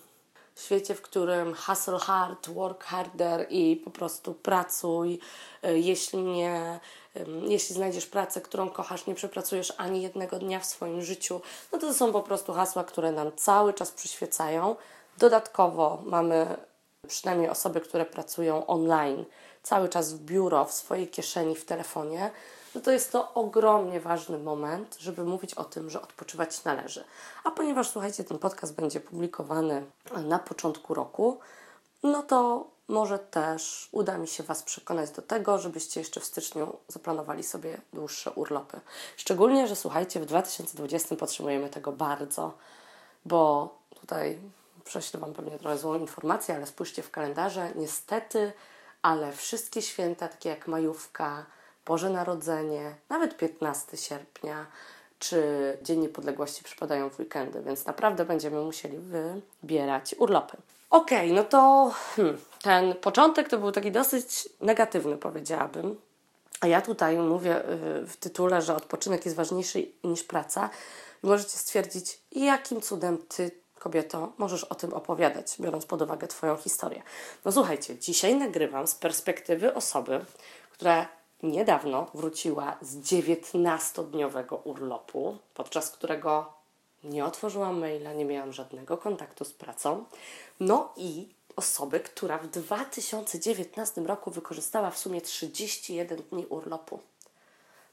świecie, 0.56 0.96
w 0.96 1.02
którym 1.02 1.56
hustle 1.56 2.00
hard, 2.00 2.50
work 2.50 2.84
harder 2.84 3.48
i 3.50 3.82
po 3.86 3.92
prostu 3.92 4.34
pracuj. 4.34 5.20
Y, 5.66 5.80
jeśli 5.80 6.24
nie, 6.24 6.80
jeśli 7.48 7.76
znajdziesz 7.76 8.06
pracę, 8.06 8.42
którą 8.42 8.70
kochasz, 8.70 9.06
nie 9.06 9.16
przepracujesz 9.16 9.74
ani 9.78 10.02
jednego 10.02 10.40
dnia 10.40 10.60
w 10.60 10.66
swoim 10.66 11.02
życiu, 11.02 11.42
no 11.74 11.80
to 11.80 11.94
są 11.94 12.12
po 12.12 12.22
prostu 12.22 12.54
hasła, 12.54 12.84
które 12.84 13.12
nam 13.12 13.32
cały 13.36 13.74
czas 13.74 13.92
przyświecają. 13.92 14.76
Dodatkowo 15.18 16.02
mamy 16.06 16.58
przynajmniej 17.08 17.50
osoby, 17.50 17.82
które 17.82 18.06
pracują 18.06 18.68
online, 18.68 19.26
cały 19.64 19.90
czas 19.90 20.14
w 20.14 20.20
biuro, 20.20 20.66
w 20.66 20.74
swojej 20.74 21.08
kieszeni, 21.08 21.56
w 21.56 21.66
telefonie, 21.66 22.32
no 22.78 22.84
to 22.84 22.92
jest 22.92 23.12
to 23.12 23.34
ogromnie 23.34 24.00
ważny 24.00 24.38
moment, 24.38 24.98
żeby 25.00 25.24
mówić 25.24 25.54
o 25.54 25.64
tym, 25.64 25.90
że 25.90 26.02
odpoczywać 26.02 26.64
należy. 26.64 27.04
A 27.44 27.52
ponieważ, 27.52 27.90
słuchajcie, 27.90 28.24
ten 28.24 28.40
podcast 28.40 28.76
będzie 28.76 29.00
publikowany 29.00 29.86
na 30.24 30.40
początku 30.40 30.94
roku, 30.94 31.40
no 32.04 32.24
to 32.24 32.68
może 32.88 33.20
też 33.20 33.90
uda 33.92 34.18
mi 34.18 34.28
się 34.28 34.44
Was 34.44 34.64
przekonać 34.64 35.12
do 35.12 35.22
tego, 35.22 35.58
żebyście 35.58 36.00
jeszcze 36.00 36.20
w 36.20 36.26
styczniu 36.26 36.78
zaplanowali 36.88 37.44
sobie 37.44 37.82
dłuższe 37.94 38.32
urlopy. 38.32 38.80
Szczególnie, 39.18 39.68
że 39.68 39.76
słuchajcie, 39.76 40.20
w 40.20 40.26
2020 40.26 41.16
potrzebujemy 41.16 41.70
tego 41.70 41.92
bardzo, 41.92 42.54
bo 43.26 43.70
tutaj 44.02 44.40
prześlę 44.84 45.20
Wam 45.20 45.34
pewnie 45.34 45.60
trochę 45.60 45.78
złą 45.78 45.96
informację, 45.96 46.56
ale 46.56 46.68
spójrzcie 46.68 47.04
w 47.04 47.12
kalendarze, 47.12 47.72
niestety, 47.76 48.52
ale 49.02 49.32
wszystkie 49.32 49.82
święta, 49.82 50.28
takie 50.28 50.50
jak 50.50 50.68
majówka, 50.68 51.46
Boże 51.88 52.10
Narodzenie, 52.10 52.96
nawet 53.10 53.38
15 53.38 53.98
sierpnia, 53.98 54.66
czy 55.20 55.44
Dzień 55.82 56.00
Niepodległości 56.00 56.64
przypadają 56.64 57.10
w 57.10 57.20
weekendy, 57.20 57.62
więc 57.62 57.86
naprawdę 57.86 58.26
będziemy 58.26 58.62
musieli 58.62 58.98
wybierać 58.98 60.16
urlopy. 60.18 60.58
Okej, 60.90 61.32
okay, 61.32 61.34
no 61.36 61.44
to 61.44 61.92
hmm, 62.16 62.38
ten 62.62 62.96
początek 62.96 63.50
to 63.50 63.58
był 63.58 63.72
taki 63.72 63.92
dosyć 63.92 64.50
negatywny, 64.62 65.18
powiedziałabym. 65.18 66.02
A 66.62 66.68
ja 66.68 66.82
tutaj 66.82 67.18
mówię 67.18 67.70
y, 67.70 68.06
w 68.08 68.18
tytule, 68.20 68.62
że 68.62 68.76
odpoczynek 68.76 69.26
jest 69.26 69.38
ważniejszy 69.38 69.88
niż 70.04 70.24
praca. 70.24 70.70
Możecie 71.24 71.58
stwierdzić, 71.58 72.20
jakim 72.32 72.82
cudem 72.82 73.18
ty, 73.18 73.52
kobieto, 73.80 74.34
możesz 74.38 74.64
o 74.64 74.76
tym 74.76 74.94
opowiadać, 74.94 75.56
biorąc 75.60 75.86
pod 75.86 76.02
uwagę 76.02 76.28
Twoją 76.28 76.58
historię. 76.58 77.04
No 77.46 77.52
słuchajcie, 77.52 78.00
dzisiaj 78.00 78.36
nagrywam 78.36 78.88
z 78.88 78.96
perspektywy 78.96 79.74
osoby, 79.74 80.26
która 80.72 81.17
niedawno 81.44 82.08
wróciła 82.14 82.78
z 82.82 82.98
19-dniowego 82.98 84.58
urlopu, 84.64 85.38
podczas 85.54 85.92
którego 85.92 86.54
nie 87.04 87.26
otworzyłam 87.26 87.80
maila, 87.80 88.14
nie 88.14 88.26
miałam 88.26 88.54
żadnego 88.54 88.98
kontaktu 88.98 89.46
z 89.46 89.54
pracą. 89.54 90.06
No 90.60 90.94
i 90.98 91.30
osoby, 91.56 92.00
która 92.00 92.38
w 92.38 92.48
2019 92.48 94.02
roku 94.02 94.32
wykorzystała 94.32 94.92
w 94.92 94.98
sumie 94.98 95.22
31 95.22 96.18
dni 96.32 96.46
urlopu. 96.46 97.00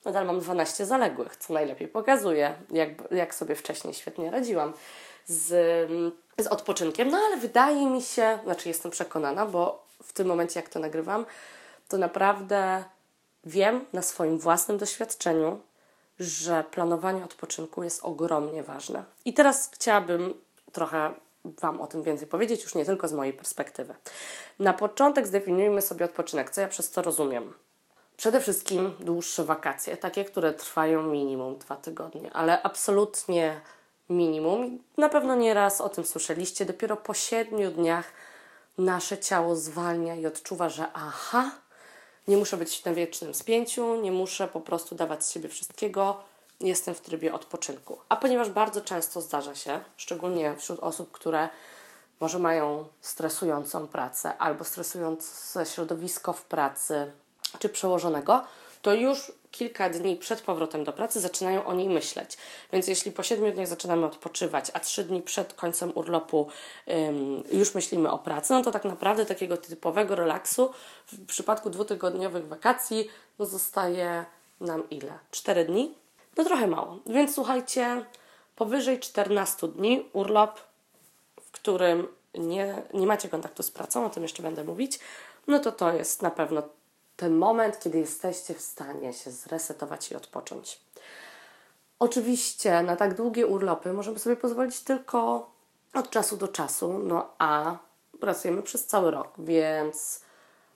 Nadal 0.05 0.27
mam 0.27 0.41
12 0.41 0.87
zaległych, 0.87 1.37
co 1.37 1.53
najlepiej 1.53 1.89
pokazuje, 1.89 2.55
jak, 2.71 2.91
jak 3.11 3.35
sobie 3.35 3.55
wcześniej 3.55 3.95
świetnie 3.95 4.31
radziłam 4.31 4.73
z, 5.27 5.47
z 6.39 6.47
odpoczynkiem. 6.47 7.09
No 7.09 7.19
ale 7.19 7.37
wydaje 7.37 7.87
mi 7.87 8.03
się, 8.03 8.39
znaczy 8.45 8.69
jestem 8.69 8.91
przekonana, 8.91 9.47
bo 9.47 9.85
w 10.03 10.13
tym 10.13 10.27
momencie, 10.27 10.61
jak 10.61 10.69
to 10.69 10.79
nagrywam, 10.79 11.27
to 11.89 11.99
naprawdę 11.99 12.85
wiem 13.47 13.85
na 13.93 14.03
swoim 14.03 14.39
własnym 14.39 14.79
doświadczeniu, 14.79 15.61
że 16.19 16.65
planowanie 16.71 17.25
odpoczynku 17.25 17.83
jest 17.83 18.05
ogromnie 18.05 18.63
ważne. 18.63 19.05
I 19.25 19.35
teraz 19.35 19.71
chciałabym 19.73 20.35
trochę 20.73 21.15
Wam 21.45 21.81
o 21.81 21.87
tym 21.87 22.03
więcej 22.03 22.29
powiedzieć, 22.29 22.63
już 22.63 22.75
nie 22.75 22.85
tylko 22.85 23.09
z 23.09 23.13
mojej 23.13 23.33
perspektywy. 23.33 23.95
Na 24.59 24.73
początek 24.73 25.27
zdefiniujmy 25.27 25.83
sobie 25.83 26.05
odpoczynek, 26.05 26.51
co 26.51 26.61
ja 26.61 26.69
przez 26.69 26.91
to 26.91 27.03
rozumiem. 27.03 27.55
Przede 28.17 28.41
wszystkim 28.41 28.95
dłuższe 29.01 29.45
wakacje, 29.45 29.97
takie, 29.97 30.25
które 30.25 30.53
trwają 30.53 31.03
minimum 31.03 31.59
dwa 31.59 31.77
tygodnie, 31.77 32.33
ale 32.33 32.63
absolutnie 32.63 33.61
minimum. 34.11 34.79
Na 34.97 35.09
pewno 35.09 35.35
nie 35.35 35.55
raz 35.55 35.81
o 35.81 35.89
tym 35.89 36.05
słyszeliście. 36.05 36.65
Dopiero 36.65 36.97
po 36.97 37.15
siedmiu 37.15 37.71
dniach 37.71 38.13
nasze 38.79 39.19
ciało 39.19 39.57
zwalnia 39.57 40.15
i 40.15 40.27
odczuwa, 40.27 40.69
że 40.69 40.87
aha, 40.93 41.51
nie 42.29 42.37
muszę 42.37 42.57
być 42.57 42.85
na 42.85 42.95
wiecznym 42.95 43.35
spięciu, 43.35 44.01
nie 44.01 44.13
muszę 44.13 44.49
po 44.49 44.61
prostu 44.61 44.95
dawać 44.95 45.25
z 45.25 45.31
siebie 45.31 45.49
wszystkiego, 45.49 46.17
jestem 46.61 46.95
w 46.95 47.01
trybie 47.01 47.35
odpoczynku. 47.35 47.99
A 48.09 48.17
ponieważ 48.17 48.51
bardzo 48.51 48.81
często 48.81 49.21
zdarza 49.21 49.55
się, 49.55 49.81
szczególnie 49.97 50.57
wśród 50.57 50.81
osób, 50.81 51.13
które 51.13 51.49
może 52.21 52.39
mają 52.39 52.85
stresującą 53.01 53.87
pracę 53.87 54.39
albo 54.39 54.65
stresujące 54.65 55.67
środowisko 55.67 56.33
w 56.33 56.45
pracy 56.45 57.13
czy 57.59 57.69
przełożonego, 57.69 58.45
to 58.83 58.95
już 58.95 59.33
kilka 59.55 59.91
dni 59.91 60.17
przed 60.17 60.41
powrotem 60.41 60.85
do 60.85 60.93
pracy 60.93 61.21
zaczynają 61.21 61.65
o 61.65 61.75
niej 61.75 61.89
myśleć. 61.89 62.37
Więc 62.73 62.89
jeśli 62.89 63.13
po 63.13 63.23
siedmiu 63.23 63.53
dniach 63.53 63.67
zaczynamy 63.67 64.07
odpoczywać, 64.07 64.71
a 64.75 64.81
trzy 64.81 65.05
dni 65.05 65.23
przed 65.23 65.55
końcem 65.55 65.93
urlopu 65.95 66.49
już 67.53 67.75
myślimy 67.75 68.11
o 68.11 68.19
pracy, 68.19 68.53
no 68.53 68.63
to 68.63 68.71
tak 68.71 68.85
naprawdę 68.85 69.27
takiego 69.27 69.57
typowego 69.57 70.15
relaksu 70.15 70.71
w 71.07 71.27
przypadku 71.27 71.71
dwutygodniowych 71.71 72.49
wakacji 72.49 73.09
no 73.39 73.47
zostaje 73.47 74.25
nam 74.61 74.91
ile? 74.91 75.19
Cztery 75.31 75.65
dni? 75.65 75.95
No 76.37 76.45
trochę 76.45 76.67
mało. 76.67 76.99
Więc 77.07 77.35
słuchajcie, 77.35 78.05
powyżej 78.57 79.01
14 79.01 79.69
dni 79.69 80.09
urlop, 80.13 80.61
w 81.41 81.51
którym 81.51 82.09
nie, 82.35 82.83
nie 82.95 83.07
macie 83.07 83.29
kontaktu 83.29 83.63
z 83.63 83.71
pracą, 83.71 84.07
o 84.07 84.11
tym 84.11 84.23
jeszcze 84.23 84.43
będę 84.43 84.65
mówić, 84.65 84.99
no 85.47 85.59
to 85.59 85.73
to 85.73 85.93
jest 85.93 86.23
na 86.23 86.31
pewno 86.31 86.63
ten 87.17 87.37
moment, 87.37 87.79
kiedy 87.79 87.99
jesteście 87.99 88.55
w 88.55 88.61
stanie 88.61 89.13
się 89.13 89.31
zresetować 89.31 90.11
i 90.11 90.17
odpocząć. 90.17 90.81
Oczywiście 91.99 92.83
na 92.83 92.97
tak 92.97 93.15
długie 93.15 93.47
urlopy 93.47 93.93
możemy 93.93 94.19
sobie 94.19 94.37
pozwolić 94.37 94.81
tylko 94.81 95.51
od 95.95 96.11
czasu 96.11 96.37
do 96.37 96.49
czasu, 96.49 96.99
no 96.99 97.31
a 97.39 97.77
pracujemy 98.21 98.63
przez 98.63 98.87
cały 98.87 99.11
rok, 99.11 99.29
więc 99.39 100.21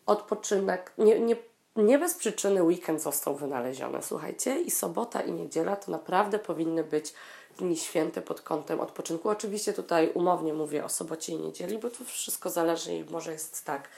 odpoczynek, 0.07 0.92
nie, 0.99 1.21
nie, 1.21 1.37
nie 1.76 1.99
bez 1.99 2.14
przyczyny 2.14 2.62
weekend 2.62 3.02
został 3.02 3.35
wynaleziony, 3.35 4.02
słuchajcie, 4.02 4.61
i 4.61 4.71
sobota 4.71 5.21
i 5.21 5.33
niedziela 5.33 5.76
to 5.76 5.90
naprawdę 5.90 6.38
powinny 6.38 6.85
być 6.85 7.14
dni 7.59 7.76
święte 7.76 8.23
pod 8.23 8.40
kątem 8.40 8.80
odpoczynku. 8.80 9.28
Oczywiście 9.28 9.73
tutaj 9.73 10.11
umownie 10.14 10.54
mówię 10.54 10.85
o 10.85 10.88
sobocie 10.88 11.33
i 11.33 11.38
niedzieli, 11.38 11.78
bo 11.78 11.90
to 11.90 12.04
wszystko 12.04 12.50
zależy 12.50 12.95
i 12.95 13.04
może 13.04 13.33
jest 13.33 13.64
tak, 13.64 13.88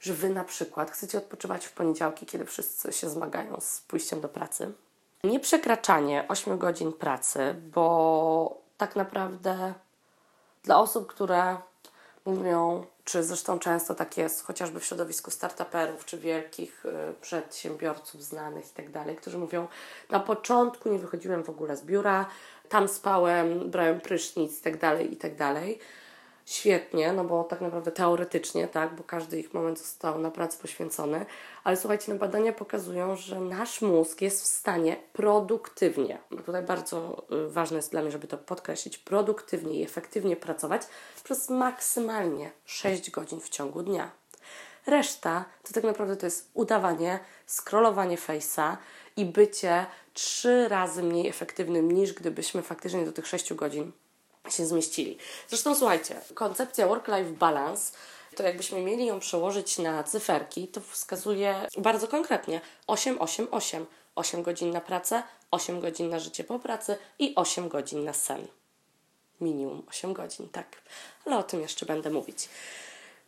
że 0.00 0.14
Wy 0.14 0.30
na 0.30 0.44
przykład 0.44 0.90
chcecie 0.90 1.18
odpoczywać 1.18 1.66
w 1.66 1.72
poniedziałki, 1.72 2.26
kiedy 2.26 2.44
wszyscy 2.44 2.92
się 2.92 3.10
zmagają 3.10 3.60
z 3.60 3.80
pójściem 3.80 4.20
do 4.20 4.28
pracy. 4.28 4.72
Nie 5.24 5.40
przekraczanie 5.40 6.24
8 6.28 6.58
godzin 6.58 6.92
pracy, 6.92 7.54
bo 7.74 8.60
tak 8.76 8.96
naprawdę 8.96 9.74
dla 10.62 10.78
osób, 10.78 11.06
które 11.06 11.56
mówią, 12.24 12.86
czy 13.04 13.24
zresztą 13.24 13.58
często 13.58 13.94
tak 13.94 14.16
jest, 14.16 14.44
chociażby 14.44 14.80
w 14.80 14.84
środowisku 14.84 15.30
startuperów, 15.30 16.04
czy 16.04 16.18
wielkich 16.18 16.86
y, 16.86 17.14
przedsiębiorców 17.20 18.22
znanych 18.22 18.70
i 18.70 18.74
tak 18.74 18.90
dalej, 18.90 19.16
którzy 19.16 19.38
mówią, 19.38 19.68
na 20.10 20.20
początku 20.20 20.88
nie 20.88 20.98
wychodziłem 20.98 21.44
w 21.44 21.50
ogóle 21.50 21.76
z 21.76 21.82
biura, 21.82 22.26
tam 22.68 22.88
spałem, 22.88 23.70
brałem 23.70 24.00
prysznic 24.00 24.58
i 24.58 24.62
tak 24.62 24.78
dalej, 24.78 25.12
i 25.12 25.16
tak 25.16 25.36
dalej 25.36 25.78
świetnie, 26.46 27.12
no 27.12 27.24
bo 27.24 27.44
tak 27.44 27.60
naprawdę 27.60 27.92
teoretycznie, 27.92 28.68
tak, 28.68 28.94
bo 28.94 29.04
każdy 29.04 29.38
ich 29.38 29.54
moment 29.54 29.78
został 29.78 30.18
na 30.18 30.30
pracę 30.30 30.58
poświęcony, 30.62 31.26
ale 31.64 31.76
słuchajcie, 31.76 32.12
no 32.12 32.18
badania 32.18 32.52
pokazują, 32.52 33.16
że 33.16 33.40
nasz 33.40 33.82
mózg 33.82 34.20
jest 34.20 34.42
w 34.42 34.46
stanie 34.46 34.96
produktywnie, 35.12 36.18
tutaj 36.46 36.62
bardzo 36.62 37.26
y, 37.46 37.50
ważne 37.50 37.76
jest 37.76 37.90
dla 37.90 38.02
mnie, 38.02 38.10
żeby 38.10 38.26
to 38.26 38.38
podkreślić, 38.38 38.98
produktywnie 38.98 39.74
i 39.80 39.82
efektywnie 39.82 40.36
pracować 40.36 40.82
przez 41.24 41.50
maksymalnie 41.50 42.50
6 42.64 43.10
godzin 43.10 43.40
w 43.40 43.48
ciągu 43.48 43.82
dnia. 43.82 44.10
Reszta 44.86 45.44
to 45.62 45.72
tak 45.72 45.84
naprawdę 45.84 46.16
to 46.16 46.26
jest 46.26 46.50
udawanie, 46.54 47.18
scrollowanie 47.46 48.16
face'a 48.16 48.76
i 49.16 49.24
bycie 49.24 49.86
trzy 50.14 50.68
razy 50.68 51.02
mniej 51.02 51.28
efektywnym 51.28 51.92
niż 51.92 52.12
gdybyśmy 52.12 52.62
faktycznie 52.62 53.04
do 53.04 53.12
tych 53.12 53.26
6 53.26 53.54
godzin 53.54 53.92
się 54.48 54.66
zmieścili. 54.66 55.18
Zresztą 55.48 55.74
słuchajcie, 55.74 56.20
koncepcja 56.34 56.86
work-life 56.86 57.30
balance 57.30 57.92
to 58.36 58.42
jakbyśmy 58.42 58.80
mieli 58.80 59.06
ją 59.06 59.20
przełożyć 59.20 59.78
na 59.78 60.04
cyferki, 60.04 60.68
to 60.68 60.80
wskazuje 60.80 61.66
bardzo 61.78 62.08
konkretnie 62.08 62.60
8, 62.86 63.20
8, 63.20 63.48
8. 63.50 63.86
8 64.14 64.42
godzin 64.42 64.70
na 64.70 64.80
pracę, 64.80 65.22
8 65.50 65.80
godzin 65.80 66.10
na 66.10 66.18
życie 66.18 66.44
po 66.44 66.58
pracy 66.58 66.96
i 67.18 67.34
8 67.36 67.68
godzin 67.68 68.04
na 68.04 68.12
sen. 68.12 68.46
Minimum 69.40 69.82
8 69.88 70.12
godzin, 70.12 70.48
tak. 70.48 70.66
Ale 71.24 71.38
o 71.38 71.42
tym 71.42 71.60
jeszcze 71.60 71.86
będę 71.86 72.10
mówić. 72.10 72.48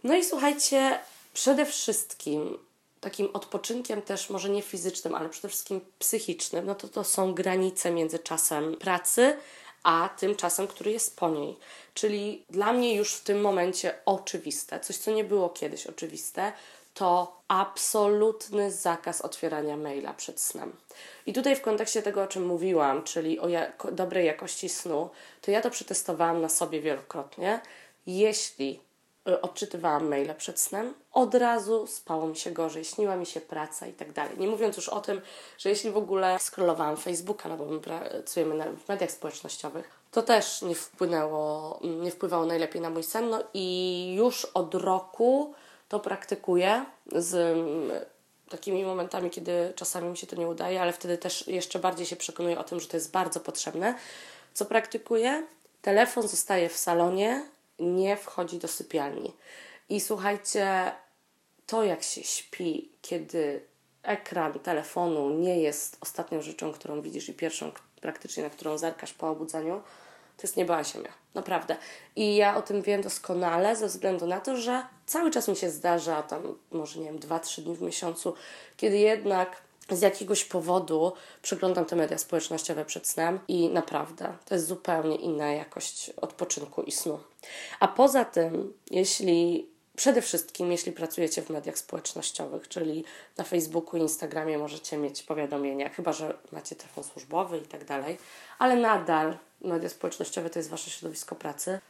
No 0.04 0.16
i 0.16 0.25
słuchajcie, 0.25 0.99
przede 1.35 1.66
wszystkim 1.66 2.59
takim 3.00 3.28
odpoczynkiem 3.33 4.02
też, 4.02 4.31
może 4.31 4.49
nie 4.49 4.62
fizycznym, 4.62 5.14
ale 5.14 5.28
przede 5.28 5.49
wszystkim 5.49 5.81
psychicznym, 5.99 6.66
no 6.66 6.75
to 6.75 6.88
to 6.88 7.04
są 7.04 7.35
granice 7.35 7.90
między 7.90 8.19
czasem 8.19 8.76
pracy, 8.76 9.37
a 9.82 10.10
tym 10.18 10.36
czasem, 10.36 10.66
który 10.66 10.90
jest 10.90 11.16
po 11.16 11.30
niej. 11.30 11.56
Czyli 11.94 12.44
dla 12.50 12.72
mnie 12.72 12.94
już 12.94 13.14
w 13.14 13.24
tym 13.24 13.40
momencie 13.40 13.94
oczywiste, 14.06 14.80
coś 14.80 14.96
co 14.96 15.10
nie 15.10 15.24
było 15.24 15.48
kiedyś 15.48 15.86
oczywiste, 15.86 16.52
to 16.94 17.40
absolutny 17.48 18.72
zakaz 18.72 19.20
otwierania 19.20 19.76
maila 19.76 20.12
przed 20.14 20.40
snem. 20.40 20.76
I 21.26 21.32
tutaj 21.32 21.56
w 21.56 21.62
kontekście 21.62 22.02
tego, 22.02 22.22
o 22.22 22.26
czym 22.26 22.46
mówiłam, 22.46 23.02
czyli 23.02 23.40
o 23.40 23.48
dobrej 23.92 24.26
jakości 24.26 24.68
snu, 24.68 25.10
to 25.40 25.50
ja 25.50 25.60
to 25.60 25.70
przetestowałam 25.70 26.40
na 26.40 26.48
sobie 26.48 26.80
wielokrotnie. 26.80 27.60
Jeśli 28.06 28.80
odczytywałam 29.42 30.08
maile 30.08 30.34
przed 30.34 30.60
snem, 30.60 30.94
od 31.12 31.34
razu 31.34 31.86
spało 31.86 32.26
mi 32.26 32.36
się 32.36 32.50
gorzej, 32.50 32.84
śniła 32.84 33.16
mi 33.16 33.26
się 33.26 33.40
praca 33.40 33.86
i 33.86 33.92
tak 33.92 34.12
dalej. 34.12 34.38
Nie 34.38 34.48
mówiąc 34.48 34.76
już 34.76 34.88
o 34.88 35.00
tym, 35.00 35.20
że 35.58 35.68
jeśli 35.68 35.90
w 35.90 35.96
ogóle 35.96 36.38
scrollowałam 36.38 36.96
Facebooka, 36.96 37.48
no 37.48 37.56
bo 37.56 37.64
my 37.64 37.80
pracujemy 37.80 38.76
w 38.76 38.88
mediach 38.88 39.10
społecznościowych, 39.10 39.90
to 40.10 40.22
też 40.22 40.62
nie 40.62 40.74
wpłynęło, 40.74 41.78
nie 41.82 42.10
wpływało 42.10 42.46
najlepiej 42.46 42.82
na 42.82 42.90
mój 42.90 43.02
sen. 43.02 43.30
No 43.30 43.42
i 43.54 44.14
już 44.16 44.44
od 44.44 44.74
roku 44.74 45.54
to 45.88 46.00
praktykuję 46.00 46.84
z 47.12 47.34
mm, 47.34 48.00
takimi 48.48 48.84
momentami, 48.84 49.30
kiedy 49.30 49.72
czasami 49.76 50.08
mi 50.08 50.16
się 50.16 50.26
to 50.26 50.36
nie 50.36 50.48
udaje, 50.48 50.82
ale 50.82 50.92
wtedy 50.92 51.18
też 51.18 51.48
jeszcze 51.48 51.78
bardziej 51.78 52.06
się 52.06 52.16
przekonuję 52.16 52.58
o 52.58 52.64
tym, 52.64 52.80
że 52.80 52.88
to 52.88 52.96
jest 52.96 53.10
bardzo 53.10 53.40
potrzebne. 53.40 53.94
Co 54.54 54.64
praktykuję? 54.64 55.46
Telefon 55.82 56.28
zostaje 56.28 56.68
w 56.68 56.76
salonie, 56.76 57.44
nie 57.82 58.16
wchodzi 58.16 58.58
do 58.58 58.68
sypialni. 58.68 59.32
I 59.88 60.00
słuchajcie, 60.00 60.92
to 61.66 61.84
jak 61.84 62.02
się 62.02 62.22
śpi, 62.22 62.92
kiedy 63.02 63.66
ekran 64.02 64.52
telefonu 64.52 65.30
nie 65.30 65.60
jest 65.60 65.96
ostatnią 66.00 66.42
rzeczą, 66.42 66.72
którą 66.72 67.02
widzisz 67.02 67.28
i 67.28 67.34
pierwszą, 67.34 67.72
praktycznie, 68.00 68.42
na 68.42 68.50
którą 68.50 68.78
zerkasz 68.78 69.12
po 69.12 69.28
obudzeniu, 69.28 69.82
to 70.36 70.42
jest 70.42 70.56
nieba 70.56 70.84
ziemia. 70.84 71.12
Naprawdę. 71.34 71.76
I 72.16 72.36
ja 72.36 72.56
o 72.56 72.62
tym 72.62 72.82
wiem 72.82 73.02
doskonale 73.02 73.76
ze 73.76 73.86
względu 73.86 74.26
na 74.26 74.40
to, 74.40 74.56
że 74.56 74.86
cały 75.06 75.30
czas 75.30 75.48
mi 75.48 75.56
się 75.56 75.70
zdarza, 75.70 76.22
tam 76.22 76.58
może 76.70 77.00
nie 77.00 77.06
wiem, 77.06 77.18
dwa, 77.18 77.38
trzy 77.38 77.62
dni 77.62 77.76
w 77.76 77.82
miesiącu, 77.82 78.34
kiedy 78.76 78.98
jednak 78.98 79.62
z 79.90 80.00
jakiegoś 80.00 80.44
powodu 80.44 81.12
przeglądam 81.42 81.84
te 81.84 81.96
media 81.96 82.18
społecznościowe 82.18 82.84
przed 82.84 83.06
snem 83.06 83.40
i 83.48 83.68
naprawdę 83.68 84.36
to 84.44 84.54
jest 84.54 84.66
zupełnie 84.66 85.16
inna 85.16 85.52
jakość 85.52 86.10
odpoczynku 86.10 86.82
i 86.82 86.92
snu. 86.92 87.20
A 87.80 87.88
poza 87.88 88.24
tym, 88.24 88.72
jeśli 88.90 89.66
przede 89.96 90.22
wszystkim, 90.22 90.72
jeśli 90.72 90.92
pracujecie 90.92 91.42
w 91.42 91.50
mediach 91.50 91.78
społecznościowych, 91.78 92.68
czyli 92.68 93.04
na 93.36 93.44
Facebooku, 93.44 94.00
Instagramie 94.00 94.58
możecie 94.58 94.96
mieć 94.96 95.22
powiadomienia, 95.22 95.88
chyba 95.88 96.12
że 96.12 96.38
macie 96.52 96.76
telefon 96.76 97.04
służbowy 97.04 97.58
i 97.58 97.66
tak 97.66 97.84
dalej, 97.84 98.18
ale 98.58 98.76
nadal 98.76 99.38
media 99.60 99.88
społecznościowe 99.88 100.50
to 100.50 100.58
jest 100.58 100.70
wasze 100.70 100.90
środowisko 100.90 101.34
pracy, 101.34 101.80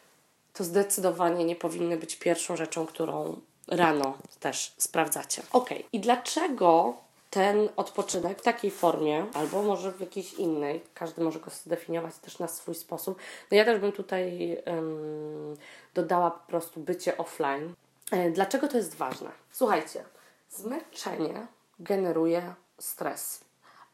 to 0.53 0.65
zdecydowanie 0.65 1.45
nie 1.45 1.57
powinny 1.57 1.97
być 1.97 2.17
pierwszą 2.17 2.57
rzeczą, 2.57 2.87
którą 2.87 3.41
rano 3.69 4.19
też 4.41 4.73
sprawdzacie. 4.79 5.43
Ok, 5.53 5.71
i 5.93 6.01
dlaczego 6.01 6.95
ten 7.33 7.69
odpoczynek 7.77 8.39
w 8.39 8.43
takiej 8.43 8.71
formie, 8.71 9.27
albo 9.35 9.63
może 9.63 9.93
w 9.93 10.01
jakiejś 10.01 10.35
innej, 10.35 10.85
każdy 10.95 11.25
może 11.25 11.41
go 11.41 11.51
zdefiniować 11.51 12.17
też 12.17 12.39
na 12.39 12.49
swój 12.49 12.75
sposób. 12.75 13.19
No 13.51 13.57
ja 13.57 13.65
też 13.65 13.81
bym 13.81 13.93
tutaj 13.93 14.57
um, 14.67 15.57
dodała 15.95 16.31
po 16.31 16.47
prostu 16.47 16.81
bycie 16.81 17.17
offline. 17.19 17.75
E, 18.11 18.31
dlaczego 18.31 18.69
to 18.69 18.77
jest 18.77 18.95
ważne? 18.95 19.31
Słuchajcie, 19.51 20.05
zmęczenie 20.51 21.47
generuje 21.81 22.55
stres. 22.79 23.45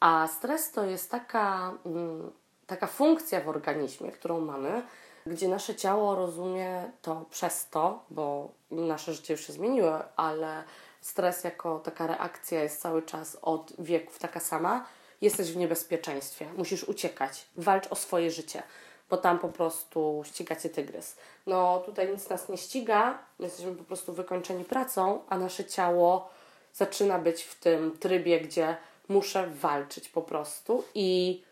A 0.01 0.29
stres 0.29 0.73
to 0.73 0.85
jest 0.85 1.11
taka, 1.11 1.73
um, 1.85 2.31
taka 2.67 2.87
funkcja 2.87 3.41
w 3.41 3.49
organizmie, 3.49 4.13
którą 4.13 4.41
mamy, 4.41 4.83
gdzie 5.27 5.49
nasze 5.49 5.75
ciało 5.75 6.15
rozumie 6.15 6.93
to 7.03 7.25
przez 7.31 7.69
to, 7.69 8.05
bo 8.11 8.51
nasze 8.71 9.15
życie 9.15 9.35
już 9.35 9.47
się 9.47 9.53
zmieniło, 9.53 9.99
ale 10.17 10.65
stres 11.01 11.45
jako 11.45 11.79
taka 11.79 12.07
reakcja 12.07 12.63
jest 12.63 12.81
cały 12.81 13.03
czas 13.03 13.39
od 13.43 13.73
wieków 13.79 14.19
taka 14.19 14.41
sama, 14.41 14.87
jesteś 15.21 15.53
w 15.53 15.57
niebezpieczeństwie, 15.57 16.47
musisz 16.57 16.85
uciekać, 16.85 17.47
walcz 17.57 17.87
o 17.91 17.95
swoje 17.95 18.31
życie, 18.31 18.63
bo 19.11 19.17
tam 19.17 19.39
po 19.39 19.49
prostu 19.49 20.23
ściga 20.27 20.57
cię 20.57 20.69
tygrys. 20.69 21.17
No 21.47 21.83
tutaj 21.87 22.13
nic 22.13 22.29
nas 22.29 22.49
nie 22.49 22.57
ściga, 22.57 23.19
jesteśmy 23.39 23.77
po 23.77 23.85
prostu 23.85 24.13
wykończeni 24.13 24.65
pracą, 24.65 25.23
a 25.29 25.39
nasze 25.39 25.65
ciało 25.65 26.31
zaczyna 26.75 27.19
być 27.19 27.43
w 27.43 27.61
tym 27.61 27.99
trybie, 27.99 28.41
gdzie 28.41 28.77
muszę 29.09 29.47
walczyć 29.47 30.09
po 30.09 30.23
prostu 30.23 30.85
i 30.95 31.43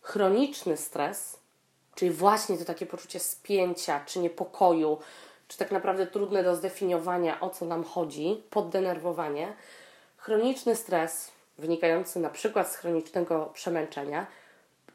chroniczny 0.00 0.76
stres, 0.76 1.38
czyli 1.94 2.10
właśnie 2.10 2.58
to 2.58 2.64
takie 2.64 2.86
poczucie 2.86 3.20
spięcia 3.20 4.04
czy 4.06 4.18
niepokoju, 4.18 4.98
czy 5.48 5.58
tak 5.58 5.70
naprawdę 5.70 6.06
trudne 6.06 6.42
do 6.42 6.56
zdefiniowania, 6.56 7.40
o 7.40 7.50
co 7.50 7.64
nam 7.64 7.84
chodzi, 7.84 8.42
poddenerwowanie, 8.50 9.52
chroniczny 10.16 10.76
stres, 10.76 11.30
wynikający 11.58 12.20
na 12.20 12.30
przykład 12.30 12.72
z 12.72 12.76
chronicznego 12.76 13.50
przemęczenia, 13.54 14.26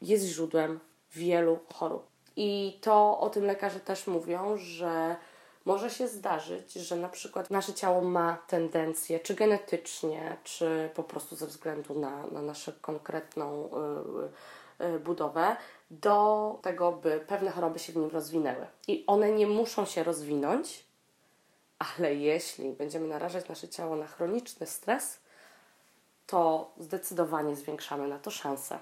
jest 0.02 0.24
źródłem 0.24 0.80
wielu 1.12 1.58
chorób. 1.74 2.06
I 2.36 2.78
to 2.80 3.20
o 3.20 3.30
tym 3.30 3.44
lekarze 3.44 3.80
też 3.80 4.06
mówią, 4.06 4.56
że 4.56 5.16
może 5.64 5.90
się 5.90 6.08
zdarzyć, 6.08 6.72
że 6.72 6.96
na 6.96 7.08
przykład 7.08 7.50
nasze 7.50 7.74
ciało 7.74 8.00
ma 8.00 8.38
tendencję, 8.46 9.20
czy 9.20 9.34
genetycznie, 9.34 10.36
czy 10.44 10.90
po 10.94 11.02
prostu 11.02 11.36
ze 11.36 11.46
względu 11.46 12.00
na, 12.00 12.26
na 12.26 12.42
naszą 12.42 12.72
konkretną 12.80 13.70
y, 14.80 14.84
y, 14.84 14.98
budowę, 14.98 15.56
do 15.92 16.58
tego, 16.62 16.92
by 16.92 17.24
pewne 17.26 17.50
choroby 17.50 17.78
się 17.78 17.92
w 17.92 17.96
nim 17.96 18.10
rozwinęły. 18.10 18.66
I 18.88 19.04
one 19.06 19.32
nie 19.32 19.46
muszą 19.46 19.84
się 19.84 20.02
rozwinąć, 20.04 20.84
ale 21.78 22.14
jeśli 22.14 22.70
będziemy 22.70 23.08
narażać 23.08 23.48
nasze 23.48 23.68
ciało 23.68 23.96
na 23.96 24.06
chroniczny 24.06 24.66
stres, 24.66 25.18
to 26.26 26.70
zdecydowanie 26.78 27.56
zwiększamy 27.56 28.08
na 28.08 28.18
to 28.18 28.30
szanse. 28.30 28.78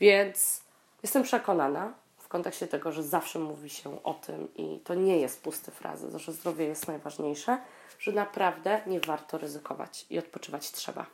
Więc 0.00 0.60
jestem 1.02 1.22
przekonana 1.22 1.92
w 2.18 2.28
kontekście 2.28 2.66
tego, 2.66 2.92
że 2.92 3.02
zawsze 3.02 3.38
mówi 3.38 3.70
się 3.70 4.02
o 4.02 4.14
tym 4.14 4.48
i 4.56 4.80
to 4.84 4.94
nie 4.94 5.18
jest 5.18 5.42
pusty 5.42 5.70
frazy, 5.70 6.18
że 6.18 6.32
zdrowie 6.32 6.64
jest 6.64 6.88
najważniejsze, 6.88 7.58
że 7.98 8.12
naprawdę 8.12 8.80
nie 8.86 9.00
warto 9.00 9.38
ryzykować 9.38 10.06
i 10.10 10.18
odpoczywać 10.18 10.70
trzeba. 10.70 11.06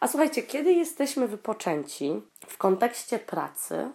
A 0.00 0.08
słuchajcie, 0.08 0.42
kiedy 0.42 0.72
jesteśmy 0.72 1.28
wypoczęci 1.28 2.22
w 2.46 2.58
kontekście 2.58 3.18
pracy, 3.18 3.90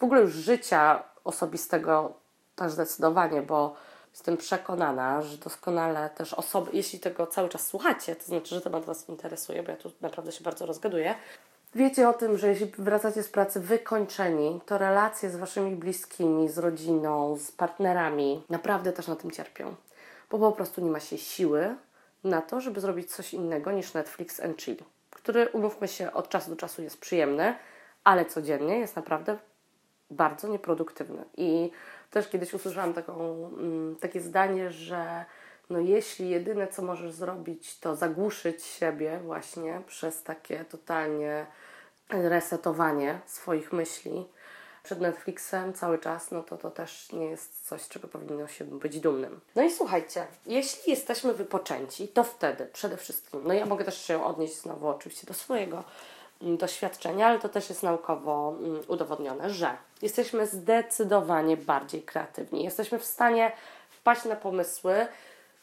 w 0.00 0.04
ogóle 0.04 0.20
już 0.20 0.32
życia 0.32 1.02
osobistego 1.24 2.12
też 2.56 2.72
zdecydowanie, 2.72 3.42
bo 3.42 3.76
jestem 4.12 4.36
przekonana, 4.36 5.22
że 5.22 5.38
doskonale 5.38 6.10
też 6.10 6.34
osoby, 6.34 6.70
jeśli 6.72 7.00
tego 7.00 7.26
cały 7.26 7.48
czas 7.48 7.66
słuchacie, 7.66 8.16
to 8.16 8.24
znaczy, 8.24 8.54
że 8.54 8.60
temat 8.60 8.84
Was 8.84 9.08
interesuje, 9.08 9.62
bo 9.62 9.70
ja 9.70 9.76
tu 9.76 9.92
naprawdę 10.00 10.32
się 10.32 10.44
bardzo 10.44 10.66
rozgaduję. 10.66 11.14
Wiecie 11.74 12.08
o 12.08 12.12
tym, 12.12 12.38
że 12.38 12.48
jeśli 12.48 12.72
wracacie 12.78 13.22
z 13.22 13.28
pracy 13.28 13.60
wykończeni, 13.60 14.60
to 14.66 14.78
relacje 14.78 15.30
z 15.30 15.36
Waszymi 15.36 15.76
bliskimi, 15.76 16.48
z 16.48 16.58
rodziną, 16.58 17.36
z 17.36 17.52
partnerami 17.52 18.44
naprawdę 18.48 18.92
też 18.92 19.06
na 19.06 19.16
tym 19.16 19.30
cierpią. 19.30 19.74
Bo 20.30 20.38
po 20.38 20.52
prostu 20.52 20.80
nie 20.80 20.90
ma 20.90 21.00
się 21.00 21.18
siły 21.18 21.76
na 22.24 22.42
to, 22.42 22.60
żeby 22.60 22.80
zrobić 22.80 23.14
coś 23.14 23.34
innego 23.34 23.72
niż 23.72 23.94
Netflix 23.94 24.40
and 24.40 24.62
chill, 24.62 24.76
który, 25.10 25.48
umówmy 25.48 25.88
się, 25.88 26.12
od 26.12 26.28
czasu 26.28 26.50
do 26.50 26.56
czasu 26.56 26.82
jest 26.82 27.00
przyjemny, 27.00 27.54
ale 28.04 28.24
codziennie 28.24 28.78
jest 28.78 28.96
naprawdę 28.96 29.38
bardzo 30.10 30.48
nieproduktywny. 30.48 31.24
I 31.36 31.70
też 32.10 32.28
kiedyś 32.28 32.54
usłyszałam 32.54 32.94
taką, 32.94 33.46
mm, 33.46 33.96
takie 33.96 34.20
zdanie, 34.20 34.70
że 34.70 35.24
no 35.70 35.78
jeśli 35.78 36.30
jedyne 36.30 36.68
co 36.68 36.82
możesz 36.82 37.12
zrobić 37.12 37.78
to 37.78 37.96
zagłuszyć 37.96 38.64
siebie 38.64 39.20
właśnie 39.24 39.82
przez 39.86 40.22
takie 40.22 40.64
totalnie 40.64 41.46
resetowanie 42.08 43.20
swoich 43.26 43.72
myśli 43.72 44.26
przed 44.82 45.00
Netflixem 45.00 45.72
cały 45.72 45.98
czas, 45.98 46.30
no 46.30 46.42
to 46.42 46.56
to 46.56 46.70
też 46.70 47.12
nie 47.12 47.26
jest 47.26 47.66
coś, 47.68 47.88
czego 47.88 48.08
powinno 48.08 48.46
się 48.46 48.64
być 48.64 49.00
dumnym. 49.00 49.40
No 49.56 49.62
i 49.62 49.70
słuchajcie, 49.70 50.26
jeśli 50.46 50.90
jesteśmy 50.90 51.34
wypoczęci, 51.34 52.08
to 52.08 52.24
wtedy 52.24 52.66
przede 52.72 52.96
wszystkim, 52.96 53.40
no 53.44 53.54
ja 53.54 53.66
mogę 53.66 53.84
też 53.84 54.04
się 54.04 54.24
odnieść 54.24 54.60
znowu 54.60 54.88
oczywiście 54.88 55.26
do 55.26 55.34
swojego 55.34 55.84
doświadczenia, 56.40 57.26
ale 57.26 57.38
to 57.38 57.48
też 57.48 57.68
jest 57.68 57.82
naukowo 57.82 58.54
mm, 58.58 58.82
udowodnione, 58.88 59.50
że 59.50 59.76
jesteśmy 60.02 60.46
zdecydowanie 60.46 61.56
bardziej 61.56 62.02
kreatywni. 62.02 62.64
Jesteśmy 62.64 62.98
w 62.98 63.04
stanie 63.04 63.52
wpaść 63.90 64.24
na 64.24 64.36
pomysły 64.36 65.06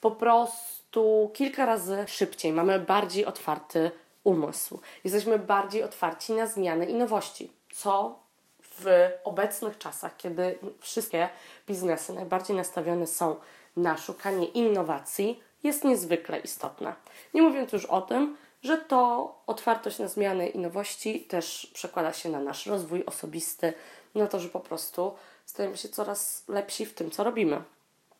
po 0.01 0.11
prostu 0.11 1.31
kilka 1.33 1.65
razy 1.65 2.05
szybciej. 2.07 2.53
Mamy 2.53 2.79
bardziej 2.79 3.25
otwarty 3.25 3.91
umysł. 4.23 4.79
Jesteśmy 5.03 5.39
bardziej 5.39 5.83
otwarci 5.83 6.33
na 6.33 6.47
zmiany 6.47 6.85
i 6.85 6.93
nowości, 6.93 7.51
co 7.71 8.19
w 8.61 9.09
obecnych 9.23 9.77
czasach, 9.77 10.17
kiedy 10.17 10.59
wszystkie 10.79 11.29
biznesy 11.67 12.13
najbardziej 12.13 12.55
nastawione 12.55 13.07
są 13.07 13.35
na 13.77 13.97
szukanie 13.97 14.45
innowacji, 14.45 15.43
jest 15.63 15.83
niezwykle 15.83 16.39
istotne. 16.39 16.93
Nie 17.33 17.41
mówiąc 17.41 17.73
już 17.73 17.85
o 17.85 18.01
tym, 18.01 18.37
że 18.67 18.77
to 18.77 19.33
otwartość 19.47 19.99
na 19.99 20.07
zmiany 20.07 20.47
i 20.47 20.59
nowości 20.59 21.19
też 21.21 21.71
przekłada 21.73 22.13
się 22.13 22.29
na 22.29 22.39
nasz 22.39 22.65
rozwój 22.65 23.05
osobisty, 23.05 23.73
na 24.15 24.27
to, 24.27 24.39
że 24.39 24.49
po 24.49 24.59
prostu 24.59 25.11
stajemy 25.45 25.77
się 25.77 25.89
coraz 25.89 26.43
lepsi 26.47 26.85
w 26.85 26.93
tym, 26.93 27.11
co 27.11 27.23
robimy. 27.23 27.61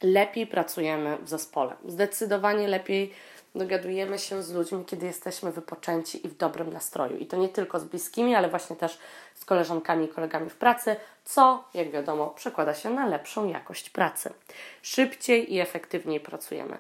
Lepiej 0.02 0.48
pracujemy 0.48 1.18
w 1.18 1.30
zespole. 1.30 1.76
Zdecydowanie 1.88 2.68
lepiej 2.68 3.14
dogadujemy 3.56 4.20
się 4.20 4.44
z 4.44 4.52
ludźmi, 4.52 4.86
kiedy 4.86 5.06
jesteśmy 5.06 5.52
wypoczęci 5.52 6.26
i 6.26 6.30
w 6.30 6.38
dobrym 6.38 6.74
nastroju. 6.74 7.18
I 7.18 7.26
to 7.26 7.38
nie 7.38 7.50
tylko 7.50 7.80
z 7.80 7.84
bliskimi, 7.84 8.36
ale 8.36 8.50
właśnie 8.50 8.76
też 8.76 9.00
z 9.36 9.46
koleżankami 9.46 10.06
i 10.06 10.08
kolegami 10.08 10.50
w 10.50 10.56
pracy, 10.56 10.96
co, 11.26 11.64
jak 11.74 11.92
wiadomo, 11.92 12.28
przekłada 12.28 12.74
się 12.74 12.90
na 12.90 13.08
lepszą 13.08 13.48
jakość 13.48 13.90
pracy. 13.90 14.34
Szybciej 14.82 15.54
i 15.54 15.60
efektywniej 15.60 16.20
pracujemy. 16.20 16.78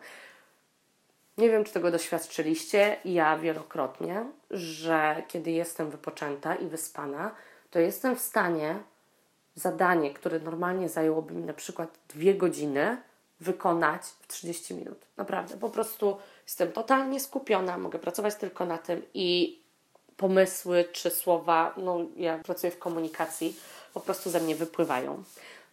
Nie 1.37 1.49
wiem, 1.49 1.63
czy 1.63 1.73
tego 1.73 1.91
doświadczyliście, 1.91 2.97
ja 3.05 3.37
wielokrotnie, 3.37 4.25
że 4.51 5.23
kiedy 5.27 5.51
jestem 5.51 5.89
wypoczęta 5.89 6.55
i 6.55 6.67
wyspana, 6.67 7.35
to 7.71 7.79
jestem 7.79 8.15
w 8.15 8.19
stanie 8.19 8.75
zadanie, 9.55 10.13
które 10.13 10.39
normalnie 10.39 10.89
zajęłoby 10.89 11.33
mi 11.33 11.43
na 11.43 11.53
przykład 11.53 11.99
dwie 12.09 12.35
godziny, 12.35 12.97
wykonać 13.39 14.01
w 14.01 14.27
30 14.27 14.73
minut. 14.73 14.97
Naprawdę, 15.17 15.57
po 15.57 15.69
prostu 15.69 16.17
jestem 16.43 16.71
totalnie 16.71 17.19
skupiona, 17.19 17.77
mogę 17.77 17.99
pracować 17.99 18.35
tylko 18.35 18.65
na 18.65 18.77
tym 18.77 19.01
i 19.13 19.59
pomysły 20.17 20.85
czy 20.91 21.09
słowa, 21.09 21.73
no 21.77 21.99
ja 22.15 22.37
pracuję 22.37 22.71
w 22.71 22.79
komunikacji, 22.79 23.55
po 23.93 23.99
prostu 23.99 24.29
ze 24.29 24.39
mnie 24.39 24.55
wypływają. 24.55 25.23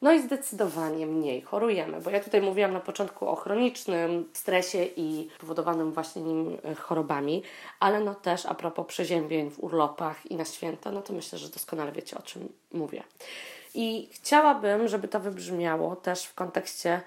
No 0.02 0.12
i 0.12 0.22
zdecydowanie 0.22 1.07
mniej 1.07 1.42
chorujemy, 1.42 2.00
bo 2.00 2.11
ja 2.11 2.20
tutaj 2.20 2.42
mówiłam 2.42 2.72
na 2.72 2.80
początku 2.80 3.28
o 3.28 3.37
chronicznym 3.37 4.28
stresie 4.33 4.85
i 4.96 5.28
powodowanym 5.38 5.92
właśnie 5.92 6.22
nim 6.22 6.59
e, 6.64 6.74
chorobami, 6.74 7.42
ale 7.80 8.00
no 8.00 8.14
też 8.14 8.46
a 8.46 8.54
propos 8.54 8.87
przeziębień 8.87 9.50
w 9.50 9.64
urlopach 9.64 10.30
i 10.30 10.37
na 10.37 10.44
święta, 10.44 10.90
no 10.90 11.02
to 11.02 11.12
myślę, 11.12 11.38
że 11.38 11.48
doskonale 11.48 11.92
wiecie 11.92 12.18
o 12.18 12.22
czym 12.22 12.48
mówię. 12.72 13.02
I 13.74 14.09
chciałabym, 14.12 14.88
żeby 14.88 15.09
to 15.09 15.20
wybrzmiało 15.20 15.96
też 15.96 16.24
w 16.24 16.35
kontekście 16.35 17.00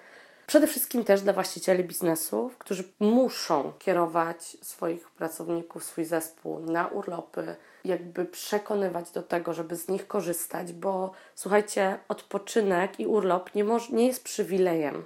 przede 0.47 0.67
wszystkim 0.67 1.03
też 1.03 1.21
dla 1.21 1.33
właścicieli 1.33 1.83
biznesów, 1.83 2.57
którzy 2.57 2.83
muszą 2.99 3.73
kierować 3.79 4.57
swoich 4.61 5.09
pracowników, 5.09 5.83
swój 5.83 6.05
zespół 6.05 6.59
na 6.59 6.87
urlopy, 6.87 7.55
jakby 7.85 8.25
przekonywać 8.25 9.11
do 9.11 9.23
tego, 9.23 9.53
żeby 9.53 9.75
z 9.75 9.87
nich 9.87 10.07
korzystać, 10.07 10.73
bo 10.73 11.11
słuchajcie, 11.35 11.99
odpoczynek 12.07 12.99
i 12.99 13.07
urlop 13.07 13.55
nie, 13.55 13.65
nie 13.91 14.07
jest 14.07 14.23
przywilejem. 14.23 15.05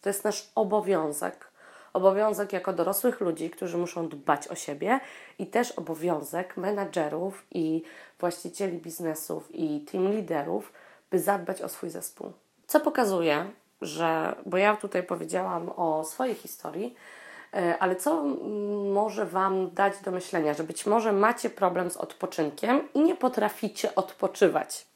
To 0.00 0.08
jest 0.08 0.24
nasz 0.24 0.52
obowiązek. 0.54 1.50
Obowiązek 1.92 2.52
jako 2.52 2.72
dorosłych 2.72 3.20
ludzi, 3.20 3.50
którzy 3.50 3.78
muszą 3.78 4.08
dbać 4.08 4.48
o 4.48 4.54
siebie, 4.54 5.00
i 5.38 5.46
też 5.46 5.72
obowiązek 5.72 6.56
menadżerów 6.56 7.46
i 7.50 7.82
właścicieli 8.20 8.78
biznesów 8.78 9.54
i 9.54 9.80
team 9.80 10.12
liderów, 10.12 10.72
by 11.10 11.18
zadbać 11.18 11.62
o 11.62 11.68
swój 11.68 11.90
zespół. 11.90 12.32
Co 12.66 12.80
pokazuje, 12.80 13.50
że, 13.82 14.34
bo 14.46 14.56
ja 14.56 14.76
tutaj 14.76 15.02
powiedziałam 15.02 15.70
o 15.76 16.04
swojej 16.04 16.34
historii, 16.34 16.94
e, 17.54 17.78
ale 17.78 17.96
co 17.96 18.22
może 18.92 19.26
Wam 19.26 19.70
dać 19.70 19.98
do 19.98 20.10
myślenia, 20.10 20.54
że 20.54 20.64
być 20.64 20.86
może 20.86 21.12
macie 21.12 21.50
problem 21.50 21.90
z 21.90 21.96
odpoczynkiem 21.96 22.88
i 22.94 23.00
nie 23.00 23.16
potraficie 23.16 23.94
odpoczywać? 23.94 24.86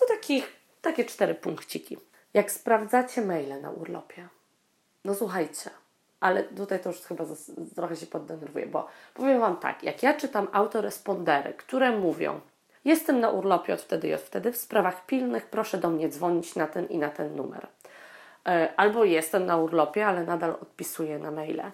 To 0.00 0.06
takich, 0.06 0.52
takie 0.82 1.04
cztery 1.04 1.34
punkciki. 1.34 1.98
Jak 2.34 2.52
sprawdzacie 2.52 3.22
maile 3.22 3.60
na 3.62 3.70
urlopie, 3.70 4.28
no 5.04 5.14
słuchajcie, 5.14 5.70
ale 6.20 6.42
tutaj 6.42 6.80
to 6.80 6.88
już 6.88 7.00
chyba 7.00 7.24
trochę 7.74 7.96
się 7.96 8.06
poddenerwuję, 8.06 8.66
bo 8.66 8.88
powiem 9.14 9.40
Wam 9.40 9.56
tak, 9.56 9.82
jak 9.82 10.02
ja 10.02 10.14
czytam 10.14 10.48
autorespondery, 10.52 11.54
które 11.54 11.98
mówią, 11.98 12.40
jestem 12.84 13.20
na 13.20 13.30
urlopie 13.30 13.74
od 13.74 13.80
wtedy 13.80 14.08
i 14.08 14.14
od 14.14 14.20
wtedy, 14.20 14.52
w 14.52 14.56
sprawach 14.56 15.06
pilnych 15.06 15.46
proszę 15.46 15.78
do 15.78 15.90
mnie 15.90 16.08
dzwonić 16.08 16.56
na 16.56 16.66
ten 16.66 16.86
i 16.86 16.98
na 16.98 17.08
ten 17.08 17.36
numer. 17.36 17.66
E, 18.48 18.74
albo 18.76 19.04
jestem 19.04 19.46
na 19.46 19.56
urlopie, 19.56 20.06
ale 20.06 20.24
nadal 20.24 20.50
odpisuję 20.50 21.18
na 21.18 21.30
maile. 21.30 21.72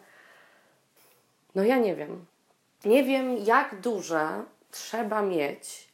No 1.55 1.65
ja 1.65 1.79
nie 1.79 1.97
wiem. 1.97 2.27
Nie 2.85 3.05
wiem, 3.05 3.37
jak 3.37 3.81
duże 3.81 4.45
trzeba 4.71 5.23
mieć. 5.23 5.89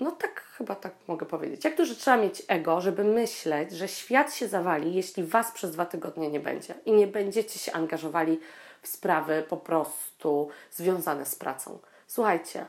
No 0.00 0.12
tak, 0.12 0.40
chyba 0.40 0.74
tak 0.74 0.92
mogę 1.06 1.26
powiedzieć. 1.26 1.64
Jak 1.64 1.76
duże 1.76 1.94
trzeba 1.94 2.16
mieć 2.16 2.42
ego, 2.48 2.80
żeby 2.80 3.04
myśleć, 3.04 3.72
że 3.72 3.88
świat 3.88 4.34
się 4.34 4.48
zawali, 4.48 4.94
jeśli 4.94 5.24
was 5.24 5.52
przez 5.52 5.72
dwa 5.72 5.86
tygodnie 5.86 6.30
nie 6.30 6.40
będzie 6.40 6.74
i 6.84 6.92
nie 6.92 7.06
będziecie 7.06 7.58
się 7.58 7.72
angażowali 7.72 8.40
w 8.82 8.88
sprawy 8.88 9.44
po 9.48 9.56
prostu 9.56 10.48
związane 10.70 11.26
z 11.26 11.36
pracą. 11.36 11.78
Słuchajcie, 12.06 12.66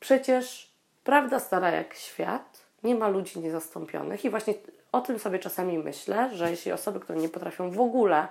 przecież 0.00 0.70
prawda 1.04 1.40
stara 1.40 1.70
jak 1.70 1.94
świat, 1.94 2.60
nie 2.82 2.94
ma 2.94 3.08
ludzi 3.08 3.40
niezastąpionych 3.40 4.24
i 4.24 4.30
właśnie 4.30 4.54
o 4.92 5.00
tym 5.00 5.18
sobie 5.18 5.38
czasami 5.38 5.78
myślę, 5.78 6.30
że 6.36 6.50
jeśli 6.50 6.72
osoby, 6.72 7.00
które 7.00 7.18
nie 7.18 7.28
potrafią 7.28 7.70
w 7.70 7.80
ogóle 7.80 8.28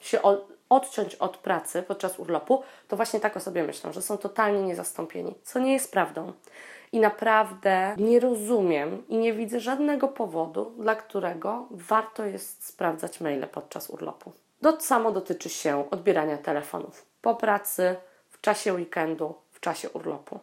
się 0.00 0.18
odciąć 0.68 1.14
od 1.14 1.36
pracy 1.36 1.82
podczas 1.82 2.18
urlopu, 2.18 2.62
to 2.88 2.96
właśnie 2.96 3.20
tak 3.20 3.36
o 3.36 3.40
sobie 3.40 3.62
myślą, 3.62 3.92
że 3.92 4.02
są 4.02 4.18
totalnie 4.18 4.62
niezastąpieni, 4.62 5.34
co 5.42 5.58
nie 5.58 5.72
jest 5.72 5.92
prawdą. 5.92 6.32
I 6.92 7.00
naprawdę 7.00 7.94
nie 7.98 8.20
rozumiem 8.20 9.08
i 9.08 9.16
nie 9.16 9.32
widzę 9.32 9.60
żadnego 9.60 10.08
powodu, 10.08 10.72
dla 10.78 10.94
którego 10.94 11.66
warto 11.70 12.24
jest 12.24 12.66
sprawdzać 12.66 13.20
maile 13.20 13.46
podczas 13.46 13.90
urlopu. 13.90 14.32
To 14.62 14.80
samo 14.80 15.12
dotyczy 15.12 15.48
się 15.48 15.90
odbierania 15.90 16.38
telefonów 16.38 17.06
po 17.22 17.34
pracy, 17.34 17.96
w 18.30 18.40
czasie 18.40 18.74
weekendu, 18.74 19.34
w 19.50 19.60
czasie 19.60 19.90
urlopu. 19.90 20.40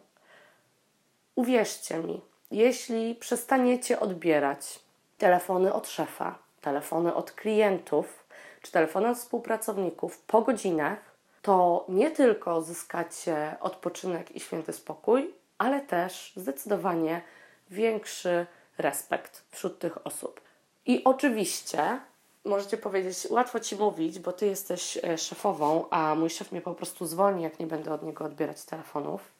Uwierzcie 1.34 1.98
mi, 1.98 2.20
jeśli 2.50 3.14
przestaniecie 3.14 4.00
odbierać 4.00 4.80
telefony 5.18 5.72
od 5.72 5.88
szefa, 5.88 6.38
telefony 6.60 7.14
od 7.14 7.32
klientów 7.32 8.24
czy 8.62 8.72
telefony 8.72 9.08
od 9.08 9.18
współpracowników 9.18 10.18
po 10.18 10.42
godzinach, 10.42 10.98
to 11.42 11.84
nie 11.88 12.10
tylko 12.10 12.62
zyskacie 12.62 13.56
odpoczynek 13.60 14.36
i 14.36 14.40
święty 14.40 14.72
spokój, 14.72 15.34
ale 15.58 15.80
też 15.80 16.32
zdecydowanie 16.36 17.22
większy 17.70 18.46
respekt 18.78 19.44
wśród 19.50 19.78
tych 19.78 20.06
osób. 20.06 20.40
I 20.86 21.04
oczywiście 21.04 22.00
możecie 22.44 22.76
powiedzieć, 22.76 23.26
łatwo 23.30 23.60
ci 23.60 23.76
mówić, 23.76 24.18
bo 24.18 24.32
ty 24.32 24.46
jesteś 24.46 24.98
e, 25.04 25.18
szefową, 25.18 25.84
a 25.90 26.14
mój 26.14 26.30
szef 26.30 26.52
mnie 26.52 26.60
po 26.60 26.74
prostu 26.74 27.06
zwolni, 27.06 27.42
jak 27.42 27.58
nie 27.58 27.66
będę 27.66 27.92
od 27.92 28.02
niego 28.02 28.24
odbierać 28.24 28.64
telefonów. 28.64 29.32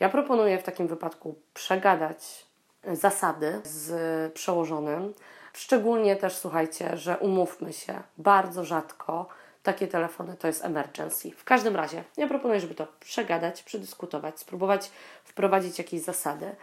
Ja 0.00 0.08
proponuję 0.08 0.58
w 0.58 0.62
takim 0.62 0.86
wypadku 0.86 1.34
przegadać 1.54 2.46
zasady 2.92 3.60
z 3.64 4.32
przełożonym. 4.32 5.14
Szczególnie 5.52 6.16
też 6.16 6.36
słuchajcie, 6.36 6.96
że 6.96 7.18
umówmy 7.18 7.72
się, 7.72 8.02
bardzo 8.18 8.64
rzadko 8.64 9.26
takie 9.62 9.88
telefony 9.88 10.36
to 10.36 10.46
jest 10.46 10.64
emergency. 10.64 11.30
W 11.30 11.44
każdym 11.44 11.76
razie, 11.76 12.04
ja 12.16 12.28
proponuję, 12.28 12.60
żeby 12.60 12.74
to 12.74 12.86
przegadać, 13.00 13.62
przedyskutować, 13.62 14.40
spróbować 14.40 14.90
wprowadzić 15.24 15.78
jakieś 15.78 16.00
zasady. 16.00 16.56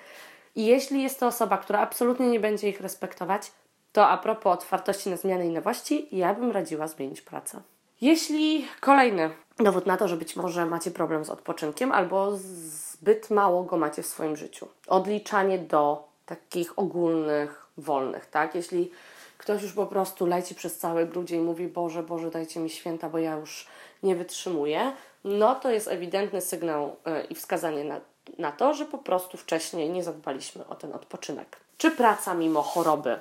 I 0.55 0.65
jeśli 0.65 1.03
jest 1.03 1.19
to 1.19 1.27
osoba, 1.27 1.57
która 1.57 1.79
absolutnie 1.79 2.27
nie 2.27 2.39
będzie 2.39 2.69
ich 2.69 2.81
respektować, 2.81 3.51
to 3.91 4.07
a 4.07 4.17
propos 4.17 4.53
otwartości 4.53 5.09
na 5.09 5.17
zmiany 5.17 5.45
i 5.45 5.49
nowości, 5.49 6.07
ja 6.11 6.33
bym 6.33 6.51
radziła 6.51 6.87
zmienić 6.87 7.21
pracę. 7.21 7.61
Jeśli 8.01 8.67
kolejny 8.79 9.29
dowód 9.59 9.85
na 9.85 9.97
to, 9.97 10.07
że 10.07 10.17
być 10.17 10.35
może 10.35 10.65
macie 10.65 10.91
problem 10.91 11.25
z 11.25 11.29
odpoczynkiem 11.29 11.91
albo 11.91 12.31
zbyt 12.37 13.29
mało 13.29 13.63
go 13.63 13.77
macie 13.77 14.03
w 14.03 14.07
swoim 14.07 14.35
życiu, 14.35 14.67
odliczanie 14.87 15.59
do 15.59 16.12
takich 16.35 16.79
ogólnych, 16.79 17.67
wolnych, 17.77 18.25
tak? 18.25 18.55
Jeśli 18.55 18.91
ktoś 19.37 19.61
już 19.61 19.73
po 19.73 19.85
prostu 19.85 20.25
leci 20.25 20.55
przez 20.55 20.77
cały 20.77 21.05
grudzień 21.05 21.41
i 21.41 21.43
mówi 21.43 21.67
Boże, 21.67 22.03
Boże, 22.03 22.31
dajcie 22.31 22.59
mi 22.59 22.69
święta, 22.69 23.09
bo 23.09 23.17
ja 23.17 23.35
już 23.35 23.67
nie 24.03 24.15
wytrzymuję, 24.15 24.93
no 25.23 25.55
to 25.55 25.71
jest 25.71 25.87
ewidentny 25.87 26.41
sygnał 26.41 26.95
yy, 27.05 27.23
i 27.23 27.35
wskazanie 27.35 27.83
na, 27.83 28.01
na 28.37 28.51
to, 28.51 28.73
że 28.73 28.85
po 28.85 28.97
prostu 28.97 29.37
wcześniej 29.37 29.89
nie 29.89 30.03
zadbaliśmy 30.03 30.67
o 30.67 30.75
ten 30.75 30.93
odpoczynek. 30.93 31.57
Czy 31.77 31.91
praca 31.91 32.33
mimo 32.33 32.61
choroby? 32.61 33.19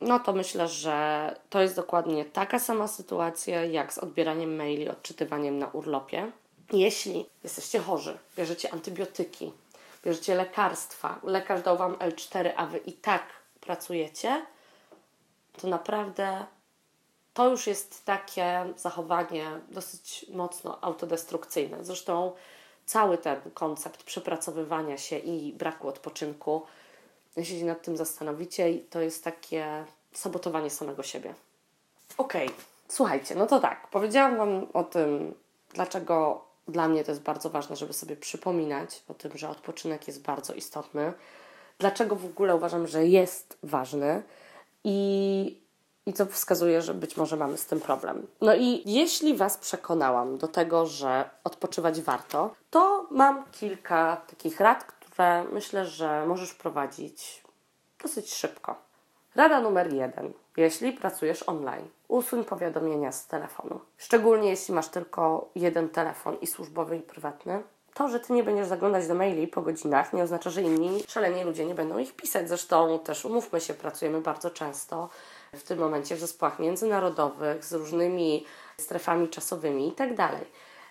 No 0.00 0.20
to 0.20 0.32
myślę, 0.32 0.68
że 0.68 1.36
to 1.50 1.62
jest 1.62 1.76
dokładnie 1.76 2.24
taka 2.24 2.58
sama 2.58 2.88
sytuacja 2.88 3.64
jak 3.64 3.92
z 3.92 3.98
odbieraniem 3.98 4.56
maili, 4.56 4.88
odczytywaniem 4.88 5.58
na 5.58 5.66
urlopie. 5.66 6.32
Jeśli 6.72 7.26
jesteście 7.44 7.78
chorzy, 7.78 8.18
bierzecie 8.36 8.72
antybiotyki, 8.72 9.52
bierzecie 10.02 10.34
lekarstwa, 10.34 11.20
lekarz 11.22 11.62
dał 11.62 11.76
Wam 11.76 11.94
L4, 11.94 12.50
a 12.56 12.66
Wy 12.66 12.78
i 12.78 12.92
tak 12.92 13.22
pracujecie, 13.60 14.46
to 15.60 15.68
naprawdę 15.68 16.46
to 17.34 17.48
już 17.48 17.66
jest 17.66 18.04
takie 18.04 18.64
zachowanie 18.76 19.50
dosyć 19.68 20.26
mocno 20.32 20.78
autodestrukcyjne. 20.80 21.84
Zresztą 21.84 22.32
cały 22.86 23.18
ten 23.18 23.40
koncept 23.54 24.02
przepracowywania 24.02 24.98
się 24.98 25.18
i 25.18 25.52
braku 25.52 25.88
odpoczynku, 25.88 26.62
jeśli 27.36 27.58
się 27.58 27.64
nad 27.64 27.82
tym 27.82 27.96
zastanowicie, 27.96 28.78
to 28.90 29.00
jest 29.00 29.24
takie 29.24 29.84
sabotowanie 30.12 30.70
samego 30.70 31.02
siebie. 31.02 31.34
Okej, 32.18 32.46
okay. 32.46 32.58
słuchajcie, 32.88 33.34
no 33.34 33.46
to 33.46 33.60
tak, 33.60 33.88
powiedziałam 33.88 34.36
Wam 34.36 34.66
o 34.72 34.84
tym, 34.84 35.34
dlaczego 35.74 36.44
dla 36.70 36.88
mnie 36.88 37.04
to 37.04 37.10
jest 37.10 37.22
bardzo 37.22 37.50
ważne, 37.50 37.76
żeby 37.76 37.92
sobie 37.92 38.16
przypominać 38.16 39.02
o 39.08 39.14
tym, 39.14 39.30
że 39.34 39.48
odpoczynek 39.48 40.06
jest 40.08 40.22
bardzo 40.22 40.54
istotny. 40.54 41.12
Dlaczego 41.78 42.16
w 42.16 42.24
ogóle 42.24 42.56
uważam, 42.56 42.86
że 42.86 43.06
jest 43.06 43.58
ważny 43.62 44.22
i, 44.84 45.60
i 46.06 46.12
co 46.12 46.26
wskazuje, 46.26 46.82
że 46.82 46.94
być 46.94 47.16
może 47.16 47.36
mamy 47.36 47.56
z 47.56 47.66
tym 47.66 47.80
problem. 47.80 48.26
No 48.40 48.54
i 48.54 48.82
jeśli 48.86 49.36
Was 49.36 49.58
przekonałam 49.58 50.38
do 50.38 50.48
tego, 50.48 50.86
że 50.86 51.30
odpoczywać 51.44 52.00
warto, 52.00 52.54
to 52.70 53.06
mam 53.10 53.44
kilka 53.52 54.16
takich 54.16 54.60
rad, 54.60 54.84
które 54.84 55.44
myślę, 55.52 55.86
że 55.86 56.26
możesz 56.26 56.54
prowadzić 56.54 57.42
dosyć 58.02 58.34
szybko. 58.34 58.76
Rada 59.34 59.60
numer 59.60 59.92
jeden. 59.92 60.32
Jeśli 60.56 60.92
pracujesz 60.92 61.48
online, 61.48 61.88
usuń 62.10 62.44
powiadomienia 62.44 63.12
z 63.12 63.26
telefonu. 63.26 63.80
Szczególnie 63.96 64.50
jeśli 64.50 64.74
masz 64.74 64.88
tylko 64.88 65.50
jeden 65.54 65.88
telefon 65.88 66.36
i 66.40 66.46
służbowy 66.46 66.96
i 66.96 67.00
prywatny. 67.00 67.62
To, 67.94 68.08
że 68.08 68.20
ty 68.20 68.32
nie 68.32 68.44
będziesz 68.44 68.66
zaglądać 68.66 69.08
do 69.08 69.14
maili 69.14 69.46
po 69.46 69.62
godzinach, 69.62 70.12
nie 70.12 70.22
oznacza, 70.22 70.50
że 70.50 70.62
inni 70.62 71.02
szaleni 71.08 71.44
ludzie 71.44 71.66
nie 71.66 71.74
będą 71.74 71.98
ich 71.98 72.16
pisać. 72.16 72.48
Zresztą 72.48 72.98
też 72.98 73.24
umówmy 73.24 73.60
się, 73.60 73.74
pracujemy 73.74 74.20
bardzo 74.20 74.50
często 74.50 75.08
w 75.52 75.62
tym 75.62 75.78
momencie 75.78 76.16
w 76.16 76.20
zespołach 76.20 76.58
międzynarodowych 76.58 77.64
z 77.64 77.72
różnymi 77.72 78.46
strefami 78.78 79.28
czasowymi 79.28 79.88
i 79.88 79.92
tak 79.92 80.14
dalej. 80.14 80.46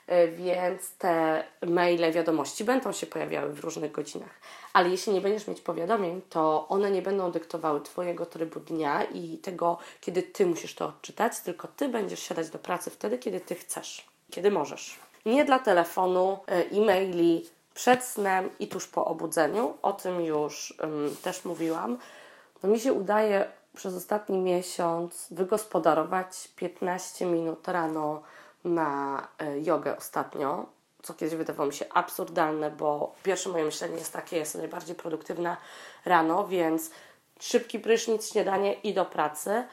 E, 0.10 0.28
więc 0.28 0.92
te 0.92 1.44
maile, 1.68 2.12
wiadomości 2.12 2.64
będą 2.64 2.92
się 2.92 3.08
pojawiały 3.08 3.54
w 3.54 3.60
różnych 3.60 3.92
godzinach. 3.92 4.40
Ale 4.74 4.90
jeśli 4.90 5.14
nie 5.14 5.22
będziesz 5.22 5.48
mieć 5.48 5.62
powiadomień, 5.62 6.22
to 6.30 6.68
one 6.68 6.92
nie 6.92 7.02
będą 7.02 7.32
dyktowały 7.32 7.82
Twojego 7.82 8.26
trybu 8.26 8.60
dnia 8.60 9.04
i 9.04 9.38
tego, 9.38 9.78
kiedy 10.02 10.24
Ty 10.24 10.46
musisz 10.46 10.76
to 10.76 10.86
odczytać, 10.86 11.40
tylko 11.40 11.68
Ty 11.68 11.90
będziesz 11.90 12.20
siadać 12.20 12.50
do 12.50 12.60
pracy 12.60 12.90
wtedy, 12.90 13.18
kiedy 13.18 13.40
Ty 13.40 13.56
chcesz, 13.56 14.08
kiedy 14.32 14.52
możesz. 14.52 15.00
Nie 15.26 15.46
dla 15.46 15.60
telefonu, 15.60 16.40
e, 16.48 16.52
e-maili, 16.52 17.46
przed 17.74 18.04
snem 18.04 18.50
i 18.60 18.68
tuż 18.68 18.88
po 18.88 19.06
obudzeniu. 19.06 19.74
O 19.82 19.94
tym 19.94 20.22
już 20.22 20.74
um, 20.82 21.16
też 21.24 21.46
mówiłam. 21.46 21.98
No 22.64 22.70
mi 22.70 22.80
się 22.80 22.94
udaje 22.94 23.52
przez 23.76 23.96
ostatni 23.96 24.38
miesiąc 24.38 25.28
wygospodarować 25.32 26.48
15 26.56 27.26
minut 27.26 27.68
rano 27.68 28.22
na 28.64 29.28
e, 29.40 29.60
jogę 29.60 29.98
ostatnio, 29.98 30.66
co 31.04 31.14
kiedyś 31.14 31.36
wydawało 31.36 31.68
mi 31.68 31.74
się 31.74 31.86
absurdalne, 31.90 32.72
bo 32.72 33.16
pierwsze 33.24 33.50
moje 33.50 33.66
myślenie 33.66 33.98
jest 33.98 34.14
takie, 34.14 34.38
jestem 34.38 34.62
najbardziej 34.62 34.96
produktywna 34.96 35.58
rano, 36.06 36.48
więc 36.48 36.92
szybki 37.40 37.80
prysznic, 37.80 38.32
śniadanie 38.32 38.74
i 38.74 38.94
do 38.94 39.06
pracy, 39.06 39.64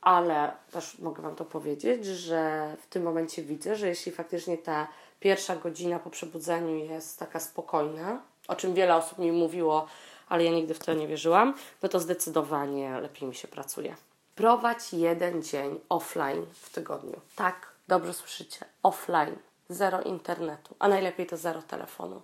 ale 0.00 0.52
też 0.70 0.98
mogę 0.98 1.22
Wam 1.22 1.34
to 1.34 1.44
powiedzieć, 1.44 2.06
że 2.06 2.72
w 2.82 2.86
tym 2.86 3.02
momencie 3.02 3.42
widzę, 3.42 3.76
że 3.76 3.88
jeśli 3.88 4.12
faktycznie 4.12 4.58
ta 4.58 4.88
pierwsza 5.20 5.56
godzina 5.56 5.98
po 5.98 6.10
przebudzeniu 6.10 6.76
jest 6.76 7.18
taka 7.18 7.40
spokojna, 7.40 8.22
o 8.48 8.56
czym 8.56 8.74
wiele 8.74 8.96
osób 8.96 9.18
mi 9.18 9.32
mówiło, 9.32 9.86
ale 10.28 10.44
ja 10.44 10.50
nigdy 10.50 10.74
w 10.74 10.78
to 10.78 10.94
nie 10.94 11.08
wierzyłam, 11.08 11.54
no 11.82 11.88
to 11.88 12.00
zdecydowanie 12.00 13.00
lepiej 13.00 13.28
mi 13.28 13.34
się 13.34 13.48
pracuje. 13.48 13.96
Prowadź 14.34 14.92
jeden 14.92 15.42
dzień 15.42 15.80
offline 15.88 16.46
w 16.52 16.70
tygodniu. 16.70 17.20
Tak, 17.36 17.71
dobrze 17.92 18.14
słyszycie. 18.14 18.64
Offline. 18.82 19.36
Zero 19.68 20.00
internetu, 20.00 20.74
a 20.78 20.88
najlepiej 20.88 21.26
to 21.26 21.36
zero 21.36 21.62
telefonu. 21.62 22.22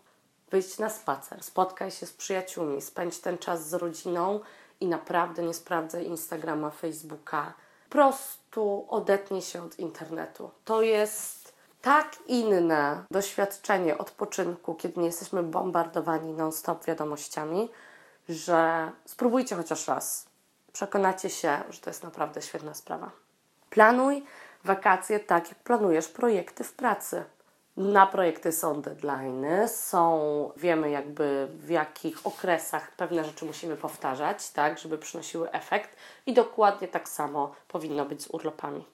Wyjdź 0.50 0.78
na 0.78 0.90
spacer, 0.90 1.42
spotkaj 1.42 1.90
się 1.90 2.06
z 2.06 2.12
przyjaciółmi, 2.12 2.82
spędź 2.82 3.18
ten 3.18 3.38
czas 3.38 3.68
z 3.68 3.74
rodziną 3.74 4.40
i 4.80 4.86
naprawdę 4.86 5.42
nie 5.42 5.54
sprawdzaj 5.54 6.06
Instagrama, 6.06 6.70
Facebooka. 6.70 7.54
Po 7.88 7.92
prostu 7.92 8.86
odetnij 8.88 9.42
się 9.42 9.64
od 9.64 9.78
internetu. 9.78 10.50
To 10.64 10.82
jest 10.82 11.54
tak 11.82 12.16
inne 12.26 13.04
doświadczenie 13.10 13.98
odpoczynku, 13.98 14.74
kiedy 14.74 15.00
nie 15.00 15.06
jesteśmy 15.06 15.42
bombardowani 15.42 16.32
non-stop 16.32 16.84
wiadomościami, 16.84 17.68
że 18.28 18.92
spróbujcie 19.04 19.56
chociaż 19.56 19.88
raz. 19.88 20.26
Przekonacie 20.72 21.30
się, 21.30 21.58
że 21.70 21.80
to 21.80 21.90
jest 21.90 22.02
naprawdę 22.02 22.42
świetna 22.42 22.74
sprawa. 22.74 23.10
Planuj 23.70 24.24
wakacje 24.64 25.20
tak, 25.20 25.48
jak 25.48 25.58
planujesz 25.58 26.08
projekty 26.08 26.64
w 26.64 26.72
pracy. 26.72 27.24
Na 27.76 28.06
projekty 28.06 28.52
są 28.52 28.82
deadlines, 28.82 29.84
są, 29.84 30.52
wiemy 30.56 30.90
jakby 30.90 31.48
w 31.50 31.70
jakich 31.70 32.26
okresach 32.26 32.92
pewne 32.92 33.24
rzeczy 33.24 33.44
musimy 33.44 33.76
powtarzać, 33.76 34.50
tak, 34.50 34.78
żeby 34.78 34.98
przynosiły 34.98 35.50
efekt 35.50 35.96
i 36.26 36.32
dokładnie 36.32 36.88
tak 36.88 37.08
samo 37.08 37.54
powinno 37.68 38.04
być 38.04 38.22
z 38.22 38.30
urlopami. 38.30 38.84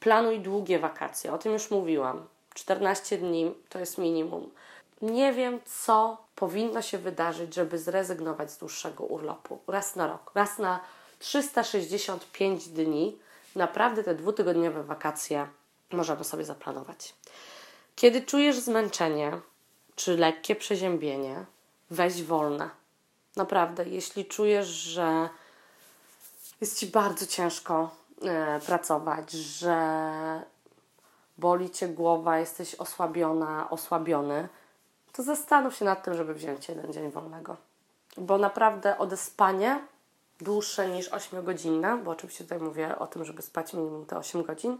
Planuj 0.00 0.40
długie 0.40 0.78
wakacje, 0.78 1.32
o 1.32 1.38
tym 1.38 1.52
już 1.52 1.70
mówiłam. 1.70 2.26
14 2.54 3.18
dni 3.18 3.54
to 3.68 3.78
jest 3.78 3.98
minimum. 3.98 4.50
Nie 5.02 5.32
wiem, 5.32 5.60
co 5.64 6.16
powinno 6.34 6.82
się 6.82 6.98
wydarzyć, 6.98 7.54
żeby 7.54 7.78
zrezygnować 7.78 8.50
z 8.50 8.58
dłuższego 8.58 9.04
urlopu. 9.04 9.58
Raz 9.66 9.96
na 9.96 10.06
rok, 10.06 10.30
raz 10.34 10.58
na 10.58 10.80
365 11.18 12.68
dni. 12.68 13.18
Naprawdę 13.54 14.04
te 14.04 14.14
dwutygodniowe 14.14 14.82
wakacje 14.82 15.48
możemy 15.92 16.24
sobie 16.24 16.44
zaplanować. 16.44 17.14
Kiedy 17.96 18.22
czujesz 18.22 18.56
zmęczenie 18.56 19.40
czy 19.94 20.16
lekkie 20.16 20.56
przeziębienie, 20.56 21.44
weź 21.90 22.22
wolne. 22.22 22.70
Naprawdę, 23.36 23.88
jeśli 23.88 24.24
czujesz, 24.24 24.66
że 24.66 25.28
jest 26.60 26.78
ci 26.78 26.86
bardzo 26.86 27.26
ciężko 27.26 27.90
e, 28.22 28.60
pracować, 28.60 29.30
że 29.30 29.76
boli 31.38 31.70
cię 31.70 31.88
głowa, 31.88 32.38
jesteś 32.38 32.74
osłabiona, 32.74 33.70
osłabiony, 33.70 34.48
to 35.12 35.22
zastanów 35.22 35.76
się 35.76 35.84
nad 35.84 36.04
tym, 36.04 36.14
żeby 36.14 36.34
wziąć 36.34 36.68
jeden 36.68 36.92
dzień 36.92 37.10
wolnego. 37.10 37.56
Bo 38.16 38.38
naprawdę 38.38 38.98
odespanie 38.98 39.80
dłuższe 40.40 40.88
niż 40.88 41.10
8-godzinne, 41.10 42.02
bo 42.02 42.10
oczywiście 42.10 42.44
tutaj 42.44 42.58
mówię 42.58 42.98
o 42.98 43.06
tym, 43.06 43.24
żeby 43.24 43.42
spać 43.42 43.74
minimum 43.74 44.06
te 44.06 44.18
8 44.18 44.42
godzin, 44.42 44.78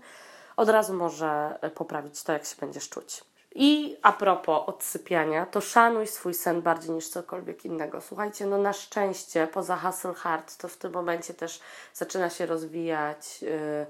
od 0.56 0.68
razu 0.68 0.94
może 0.94 1.58
poprawić 1.74 2.22
to, 2.22 2.32
jak 2.32 2.44
się 2.44 2.56
będziesz 2.60 2.88
czuć. 2.88 3.24
I 3.54 3.96
a 4.02 4.12
propos 4.12 4.62
odsypiania, 4.66 5.46
to 5.46 5.60
szanuj 5.60 6.06
swój 6.06 6.34
sen 6.34 6.62
bardziej 6.62 6.90
niż 6.90 7.08
cokolwiek 7.08 7.64
innego. 7.64 8.00
Słuchajcie, 8.00 8.46
no 8.46 8.58
na 8.58 8.72
szczęście 8.72 9.46
poza 9.46 9.76
Hustle 9.76 10.14
Hard 10.14 10.56
to 10.56 10.68
w 10.68 10.76
tym 10.76 10.92
momencie 10.92 11.34
też 11.34 11.60
zaczyna 11.92 12.30
się 12.30 12.46
rozwijać 12.46 13.42
yy, 13.42 13.86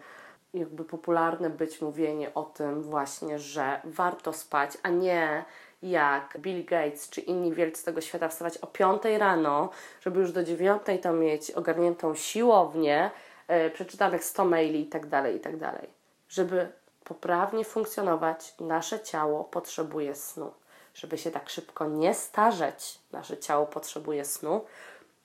jakby 0.55 0.85
popularne 0.85 1.51
być 1.51 1.81
mówienie 1.81 2.35
o 2.35 2.43
tym 2.43 2.83
właśnie, 2.83 3.39
że 3.39 3.81
warto 3.85 4.33
spać, 4.33 4.71
a 4.83 4.89
nie 4.89 5.45
jak 5.91 6.39
Bill 6.39 6.65
Gates 6.65 7.11
czy 7.11 7.21
inni 7.21 7.53
wielcy 7.53 7.85
tego 7.85 8.01
świata 8.01 8.29
wstawać 8.29 8.59
o 8.59 8.67
5 8.67 9.03
rano, 9.19 9.71
żeby 10.01 10.21
już 10.21 10.33
do 10.33 10.45
9 10.45 10.83
to 11.03 11.13
mieć 11.13 11.51
ogarniętą 11.51 12.15
siłownię, 12.15 13.11
yy, 13.49 13.71
przeczytanych 13.71 14.25
100 14.25 14.45
maili 14.45 14.81
i 14.81 14.87
tak 14.87 15.07
dalej, 15.07 15.37
i 15.37 15.41
tak. 15.41 15.55
Żeby 16.29 16.69
poprawnie 17.05 17.65
funkcjonować, 17.65 18.55
nasze 18.61 19.01
ciało 19.01 19.45
potrzebuje 19.45 20.15
snu. 20.15 20.53
Żeby 20.95 21.19
się 21.19 21.31
tak 21.31 21.51
szybko 21.51 21.89
nie 21.89 22.15
starzeć, 22.15 22.99
nasze 23.13 23.39
ciało 23.39 23.67
potrzebuje 23.67 24.25
snu. 24.25 24.65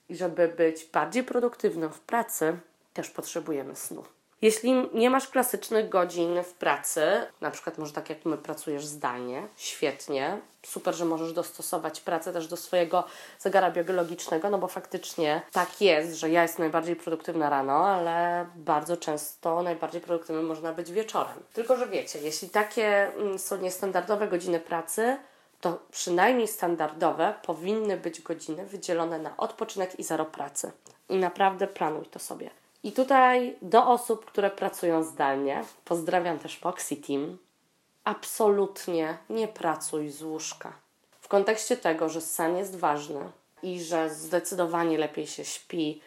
I 0.10 0.16
żeby 0.16 0.48
być 0.48 0.86
bardziej 0.86 1.24
produktywnym 1.24 1.90
w 1.90 2.00
pracy, 2.00 2.60
też 2.94 3.10
potrzebujemy 3.10 3.76
snu. 3.76 4.04
Jeśli 4.42 4.90
nie 4.94 5.10
masz 5.10 5.28
klasycznych 5.28 5.90
godzin 5.90 6.44
w 6.44 6.54
pracy, 6.54 7.02
na 7.42 7.52
przykład 7.52 7.78
może 7.78 7.94
tak 7.94 8.10
jak 8.10 8.26
my 8.26 8.38
pracujesz 8.38 8.86
zdalnie, 8.86 9.48
świetnie, 9.58 10.38
super, 10.64 10.96
że 10.96 11.06
możesz 11.06 11.34
dostosować 11.34 12.02
pracę 12.02 12.34
też 12.34 12.48
do 12.48 12.58
swojego 12.58 13.04
zegara 13.40 13.72
biologicznego, 13.72 14.50
no 14.50 14.58
bo 14.58 14.68
faktycznie 14.68 15.42
tak 15.52 15.82
jest, 15.82 16.16
że 16.16 16.30
ja 16.30 16.42
jestem 16.42 16.64
najbardziej 16.64 16.96
produktywna 16.96 17.50
rano, 17.50 17.88
ale 17.88 18.46
bardzo 18.56 18.98
często 18.98 19.64
najbardziej 19.64 20.02
produktywnym 20.02 20.46
można 20.46 20.74
być 20.74 20.92
wieczorem. 20.92 21.44
Tylko, 21.54 21.78
że 21.78 21.88
wiecie, 21.88 22.20
jeśli 22.20 22.50
takie 22.50 23.14
mm, 23.14 23.40
są 23.40 23.58
niestandardowe 23.58 24.28
godziny 24.28 24.60
pracy, 24.60 25.18
to 25.62 25.80
przynajmniej 25.92 26.48
standardowe 26.48 27.34
powinny 27.46 27.98
być 27.98 28.22
godziny 28.22 28.66
wydzielone 28.66 29.20
na 29.20 29.38
odpoczynek 29.38 30.00
i 30.00 30.04
zero 30.04 30.26
pracy. 30.26 30.72
I 31.10 31.16
naprawdę 31.16 31.68
planuj 31.68 32.06
to 32.06 32.20
sobie. 32.20 32.50
I 32.84 32.92
tutaj 32.92 33.56
do 33.62 33.88
osób, 33.88 34.26
które 34.26 34.52
pracują 34.52 35.04
zdalnie, 35.04 35.64
pozdrawiam 35.86 36.40
też 36.40 36.62
Moxie 36.62 36.98
Team, 36.98 37.38
absolutnie 38.04 39.18
nie 39.30 39.48
pracuj 39.48 40.10
z 40.10 40.22
łóżka. 40.22 40.74
W 41.22 41.28
kontekście 41.28 41.78
tego, 41.78 42.10
że 42.10 42.22
sen 42.22 42.58
jest 42.58 42.76
ważny 42.76 43.32
i 43.64 43.84
że 43.84 44.10
zdecydowanie 44.10 44.98
lepiej 44.98 45.28
się 45.28 45.46
śpi, 45.46 46.02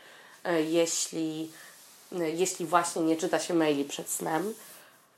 e, 0.45 0.63
jeśli, 0.63 1.51
e, 2.13 2.31
jeśli 2.31 2.67
właśnie 2.67 3.03
nie 3.03 3.17
czyta 3.17 3.39
się 3.39 3.55
maili 3.55 3.85
przed 3.85 4.11
snem, 4.11 4.55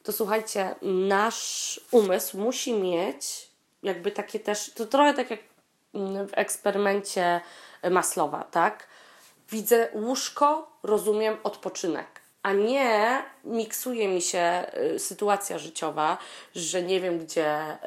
to 0.03 0.13
słuchajcie, 0.13 0.75
nasz 0.83 1.81
umysł 1.91 2.39
musi 2.39 2.73
mieć 2.73 3.49
jakby 3.83 4.11
takie 4.11 4.41
też, 4.41 4.73
to 4.75 4.87
trochę 4.87 5.15
tak 5.15 5.31
jak 5.31 5.41
w 6.29 6.31
eksperymencie 6.33 7.41
Maslowa, 7.91 8.45
tak? 8.45 8.87
Widzę 9.51 9.89
łóżko, 9.93 10.71
rozumiem 10.83 11.37
odpoczynek. 11.45 12.07
A 12.43 12.53
nie 12.53 13.23
miksuje 13.45 14.09
mi 14.09 14.23
się 14.23 14.67
y, 14.95 14.99
sytuacja 14.99 15.59
życiowa, 15.59 16.19
że 16.55 16.83
nie 16.83 17.01
wiem, 17.01 17.19
gdzie, 17.19 17.79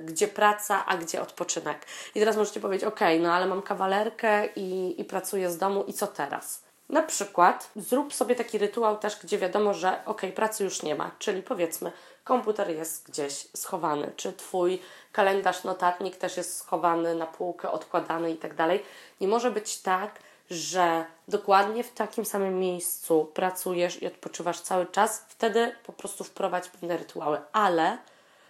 y, 0.00 0.02
gdzie 0.02 0.28
praca, 0.28 0.86
a 0.86 0.96
gdzie 0.96 1.22
odpoczynek. 1.22 1.86
I 2.14 2.18
teraz 2.18 2.36
możecie 2.36 2.60
powiedzieć, 2.60 2.88
ok, 2.88 3.00
no 3.20 3.32
ale 3.32 3.46
mam 3.46 3.62
kawalerkę 3.62 4.46
i, 4.56 5.00
i 5.00 5.04
pracuję 5.04 5.50
z 5.50 5.58
domu, 5.58 5.84
i 5.84 5.92
co 5.92 6.06
teraz? 6.06 6.62
Na 6.88 7.02
przykład 7.02 7.70
zrób 7.76 8.14
sobie 8.14 8.34
taki 8.34 8.58
rytuał 8.58 8.98
też, 8.98 9.20
gdzie 9.22 9.38
wiadomo, 9.38 9.74
że 9.74 10.04
ok, 10.04 10.22
pracy 10.34 10.64
już 10.64 10.82
nie 10.82 10.94
ma, 10.94 11.10
czyli 11.18 11.42
powiedzmy, 11.42 11.92
komputer 12.24 12.70
jest 12.70 13.10
gdzieś 13.10 13.32
schowany, 13.56 14.12
czy 14.16 14.32
twój 14.32 14.82
kalendarz, 15.12 15.64
notatnik 15.64 16.16
też 16.16 16.36
jest 16.36 16.58
schowany 16.58 17.14
na 17.14 17.26
półkę, 17.26 17.70
odkładany 17.70 18.30
i 18.30 18.36
tak 18.36 18.54
dalej. 18.54 18.82
Nie 19.20 19.28
może 19.28 19.50
być 19.50 19.80
tak, 19.82 20.18
że 20.50 21.04
dokładnie 21.28 21.84
w 21.84 21.92
takim 21.92 22.24
samym 22.24 22.58
miejscu 22.58 23.30
pracujesz 23.34 24.02
i 24.02 24.06
odpoczywasz 24.06 24.60
cały 24.60 24.86
czas, 24.86 25.24
wtedy 25.28 25.74
po 25.86 25.92
prostu 25.92 26.24
wprowadź 26.24 26.68
pewne 26.68 26.96
rytuały. 26.96 27.38
Ale 27.52 27.98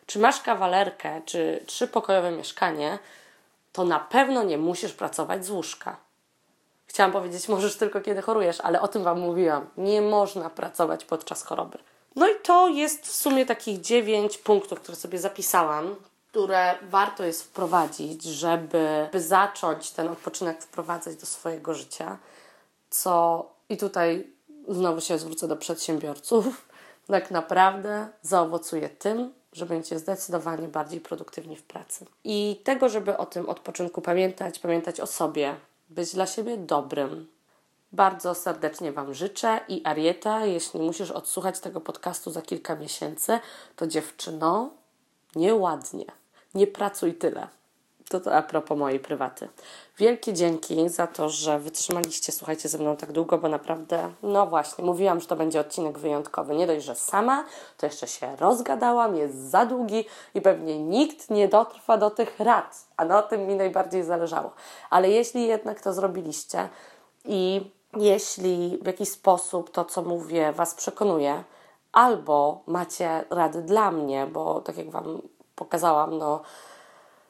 czy 0.07 0.19
masz 0.19 0.41
kawalerkę, 0.41 1.23
czy 1.25 1.65
trzypokojowe 1.67 2.31
mieszkanie, 2.31 2.99
to 3.73 3.85
na 3.85 4.01
pewno 4.01 4.43
nie 4.43 4.59
musisz 4.59 4.93
pracować 4.93 5.47
z 5.47 5.51
łóżka. 5.51 5.97
Chciałam 6.87 7.13
powiedzieć, 7.13 7.49
możesz 7.49 7.77
tylko 7.77 8.01
kiedy 8.01 8.23
chorujesz, 8.23 8.61
ale 8.61 8.81
o 8.81 8.89
tym 8.89 9.03
Wam 9.03 9.21
mówiłam. 9.21 9.67
Nie 9.77 10.03
można 10.03 10.51
pracować 10.51 11.05
podczas 11.05 11.43
choroby. 11.43 11.79
No 12.17 12.29
i 12.29 12.35
to 12.43 12.69
jest 12.69 13.07
w 13.07 13.13
sumie 13.13 13.47
takich 13.47 13.81
dziewięć 13.81 14.39
punktów, 14.39 14.81
które 14.81 14.97
sobie 14.97 15.19
zapisałam, 15.19 15.97
które 16.31 16.75
warto 16.83 17.25
jest 17.25 17.43
wprowadzić, 17.43 18.23
żeby 18.23 19.09
zacząć 19.15 19.91
ten 19.91 20.09
odpoczynek 20.09 20.63
wprowadzać 20.63 21.17
do 21.17 21.27
swojego 21.27 21.75
życia. 21.75 22.19
Co 22.91 23.47
i 23.69 23.77
tutaj 23.77 24.33
znowu 24.69 25.01
się 25.01 25.19
zwrócę 25.19 25.49
do 25.49 25.57
przedsiębiorców, 25.57 26.69
tak 27.07 27.31
naprawdę 27.31 28.09
zaowocuje 28.23 28.89
tym, 28.89 29.35
że 29.53 29.67
będziecie 29.67 29.99
zdecydowanie 29.99 30.69
bardziej 30.69 31.01
produktywni 31.01 31.57
w 31.57 31.63
pracy. 31.63 32.07
I 32.25 32.61
tego, 32.65 32.89
żeby 32.89 33.17
o 33.17 33.27
tym 33.27 33.49
odpoczynku 33.49 34.01
pamiętać, 34.01 34.59
pamiętać 34.59 35.01
o 35.01 35.07
sobie, 35.07 35.57
być 35.89 36.15
dla 36.15 36.27
siebie 36.27 36.57
dobrym. 36.57 37.29
Bardzo 37.93 38.35
serdecznie 38.35 38.93
Wam 38.93 39.15
życzę 39.15 39.61
i 39.69 39.83
Arieta, 39.85 40.45
jeśli 40.45 40.81
musisz 40.81 41.11
odsłuchać 41.11 41.61
tego 41.61 41.81
podcastu 41.81 42.31
za 42.31 42.43
kilka 42.43 42.77
miesięcy, 42.77 43.39
to 43.77 43.87
dziewczyno, 43.87 44.71
nieładnie. 45.35 46.20
Nie 46.55 46.67
pracuj 46.67 47.15
tyle. 47.15 47.49
To, 48.09 48.21
to 48.21 48.35
a 48.35 48.43
propos 48.43 48.79
mojej 48.79 49.01
prywaty. 49.01 49.49
Wielkie 49.99 50.33
dzięki 50.33 50.89
za 50.89 51.07
to, 51.07 51.29
że 51.29 51.59
wytrzymaliście, 51.59 52.33
słuchajcie 52.33 52.69
ze 52.69 52.79
mną 52.79 52.97
tak 52.97 53.13
długo, 53.13 53.39
bo 53.39 53.49
naprawdę, 53.49 54.13
no 54.23 54.47
właśnie, 54.47 54.85
mówiłam, 54.85 55.21
że 55.21 55.27
to 55.27 55.37
będzie 55.37 55.61
odcinek 55.61 55.99
wyjątkowy. 55.99 56.55
Nie 56.55 56.67
dość, 56.67 56.85
że 56.85 56.95
sama, 56.95 57.45
to 57.77 57.87
jeszcze 57.87 58.07
się 58.07 58.37
rozgadałam, 58.37 59.17
jest 59.17 59.51
za 59.51 59.67
długi 59.67 60.05
i 60.35 60.41
pewnie 60.41 60.79
nikt 60.79 61.31
nie 61.31 61.49
dotrwa 61.49 61.99
do 61.99 62.11
tych 62.11 62.41
rad, 62.41 62.87
a 62.97 63.05
na 63.05 63.23
tym 63.23 63.47
mi 63.47 63.55
najbardziej 63.55 64.05
zależało. 64.05 64.51
Ale 64.91 65.11
jeśli 65.11 65.47
jednak 65.47 65.81
to 65.81 65.93
zrobiliście 65.93 66.69
i 67.25 67.71
jeśli 67.97 68.79
w 68.83 68.87
jakiś 68.87 69.09
sposób 69.09 69.71
to, 69.71 69.85
co 69.85 70.03
mówię, 70.03 70.53
Was 70.53 70.75
przekonuje, 70.75 71.45
albo 71.93 72.63
macie 72.67 73.25
rady 73.31 73.63
dla 73.63 73.91
mnie, 73.91 74.27
bo 74.27 74.61
tak 74.61 74.77
jak 74.77 74.91
Wam 74.91 75.23
pokazałam, 75.61 76.19
no 76.19 76.41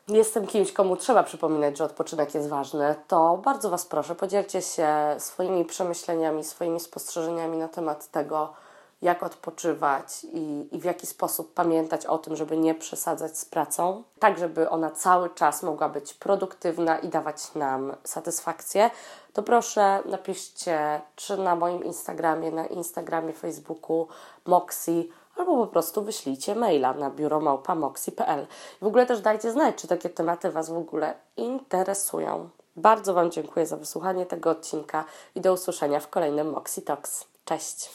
jestem 0.09 0.47
kimś, 0.47 0.73
komu 0.73 0.97
trzeba 0.97 1.23
przypominać, 1.23 1.79
że 1.79 1.85
odpoczynek 1.85 2.35
jest 2.35 2.49
ważny, 2.49 2.95
to 3.09 3.37
bardzo 3.45 3.71
Was 3.71 3.87
proszę, 3.87 4.14
podzielcie 4.14 4.62
się 4.62 4.88
swoimi 5.19 5.64
przemyśleniami, 5.64 6.45
swoimi 6.45 6.81
spostrzeżeniami 6.81 7.59
na 7.59 7.69
temat 7.69 8.11
tego, 8.11 8.53
jak 9.03 9.23
odpoczywać 9.23 10.25
i, 10.25 10.69
i 10.73 10.81
w 10.81 10.85
jaki 10.85 11.07
sposób 11.07 11.55
pamiętać 11.55 12.07
o 12.07 12.19
tym, 12.19 12.37
żeby 12.37 12.57
nie 12.57 12.75
przesadzać 12.75 13.38
z 13.38 13.45
pracą, 13.45 14.03
tak 14.19 14.38
żeby 14.38 14.71
ona 14.71 14.90
cały 14.90 15.31
czas 15.31 15.62
mogła 15.62 15.88
być 15.88 16.14
produktywna 16.14 16.99
i 16.99 17.09
dawać 17.09 17.55
nam 17.55 17.97
satysfakcję, 18.05 18.90
to 19.33 19.43
proszę 19.43 20.03
napiszcie 20.05 21.01
czy 21.16 21.37
na 21.37 21.57
moim 21.57 21.85
Instagramie, 21.85 22.51
na 22.51 22.66
Instagramie, 22.66 23.33
Facebooku 23.33 24.09
Moxie, 24.47 25.05
albo 25.37 25.57
po 25.57 25.66
prostu 25.66 26.03
wyślijcie 26.03 26.55
maila 26.55 26.95
na 26.95 27.11
biuromałpamoxi.pl. 27.11 28.47
W 28.81 28.87
ogóle 28.87 29.07
też 29.07 29.21
dajcie 29.21 29.53
znać, 29.53 29.75
czy 29.75 29.88
takie 29.88 30.11
tematy 30.11 30.51
Was 30.51 30.71
w 30.71 30.77
ogóle 30.77 31.14
interesują. 31.37 32.49
Bardzo 32.77 33.14
Wam 33.14 33.31
dziękuję 33.31 33.66
za 33.66 33.77
wysłuchanie 33.77 34.27
tego 34.27 34.51
odcinka 34.51 35.05
i 35.35 35.40
do 35.40 35.53
usłyszenia 35.53 36.01
w 36.01 36.09
kolejnym 36.09 36.51
Moxie 36.51 36.83
Talks. 36.83 37.25
Cześć! 37.45 37.90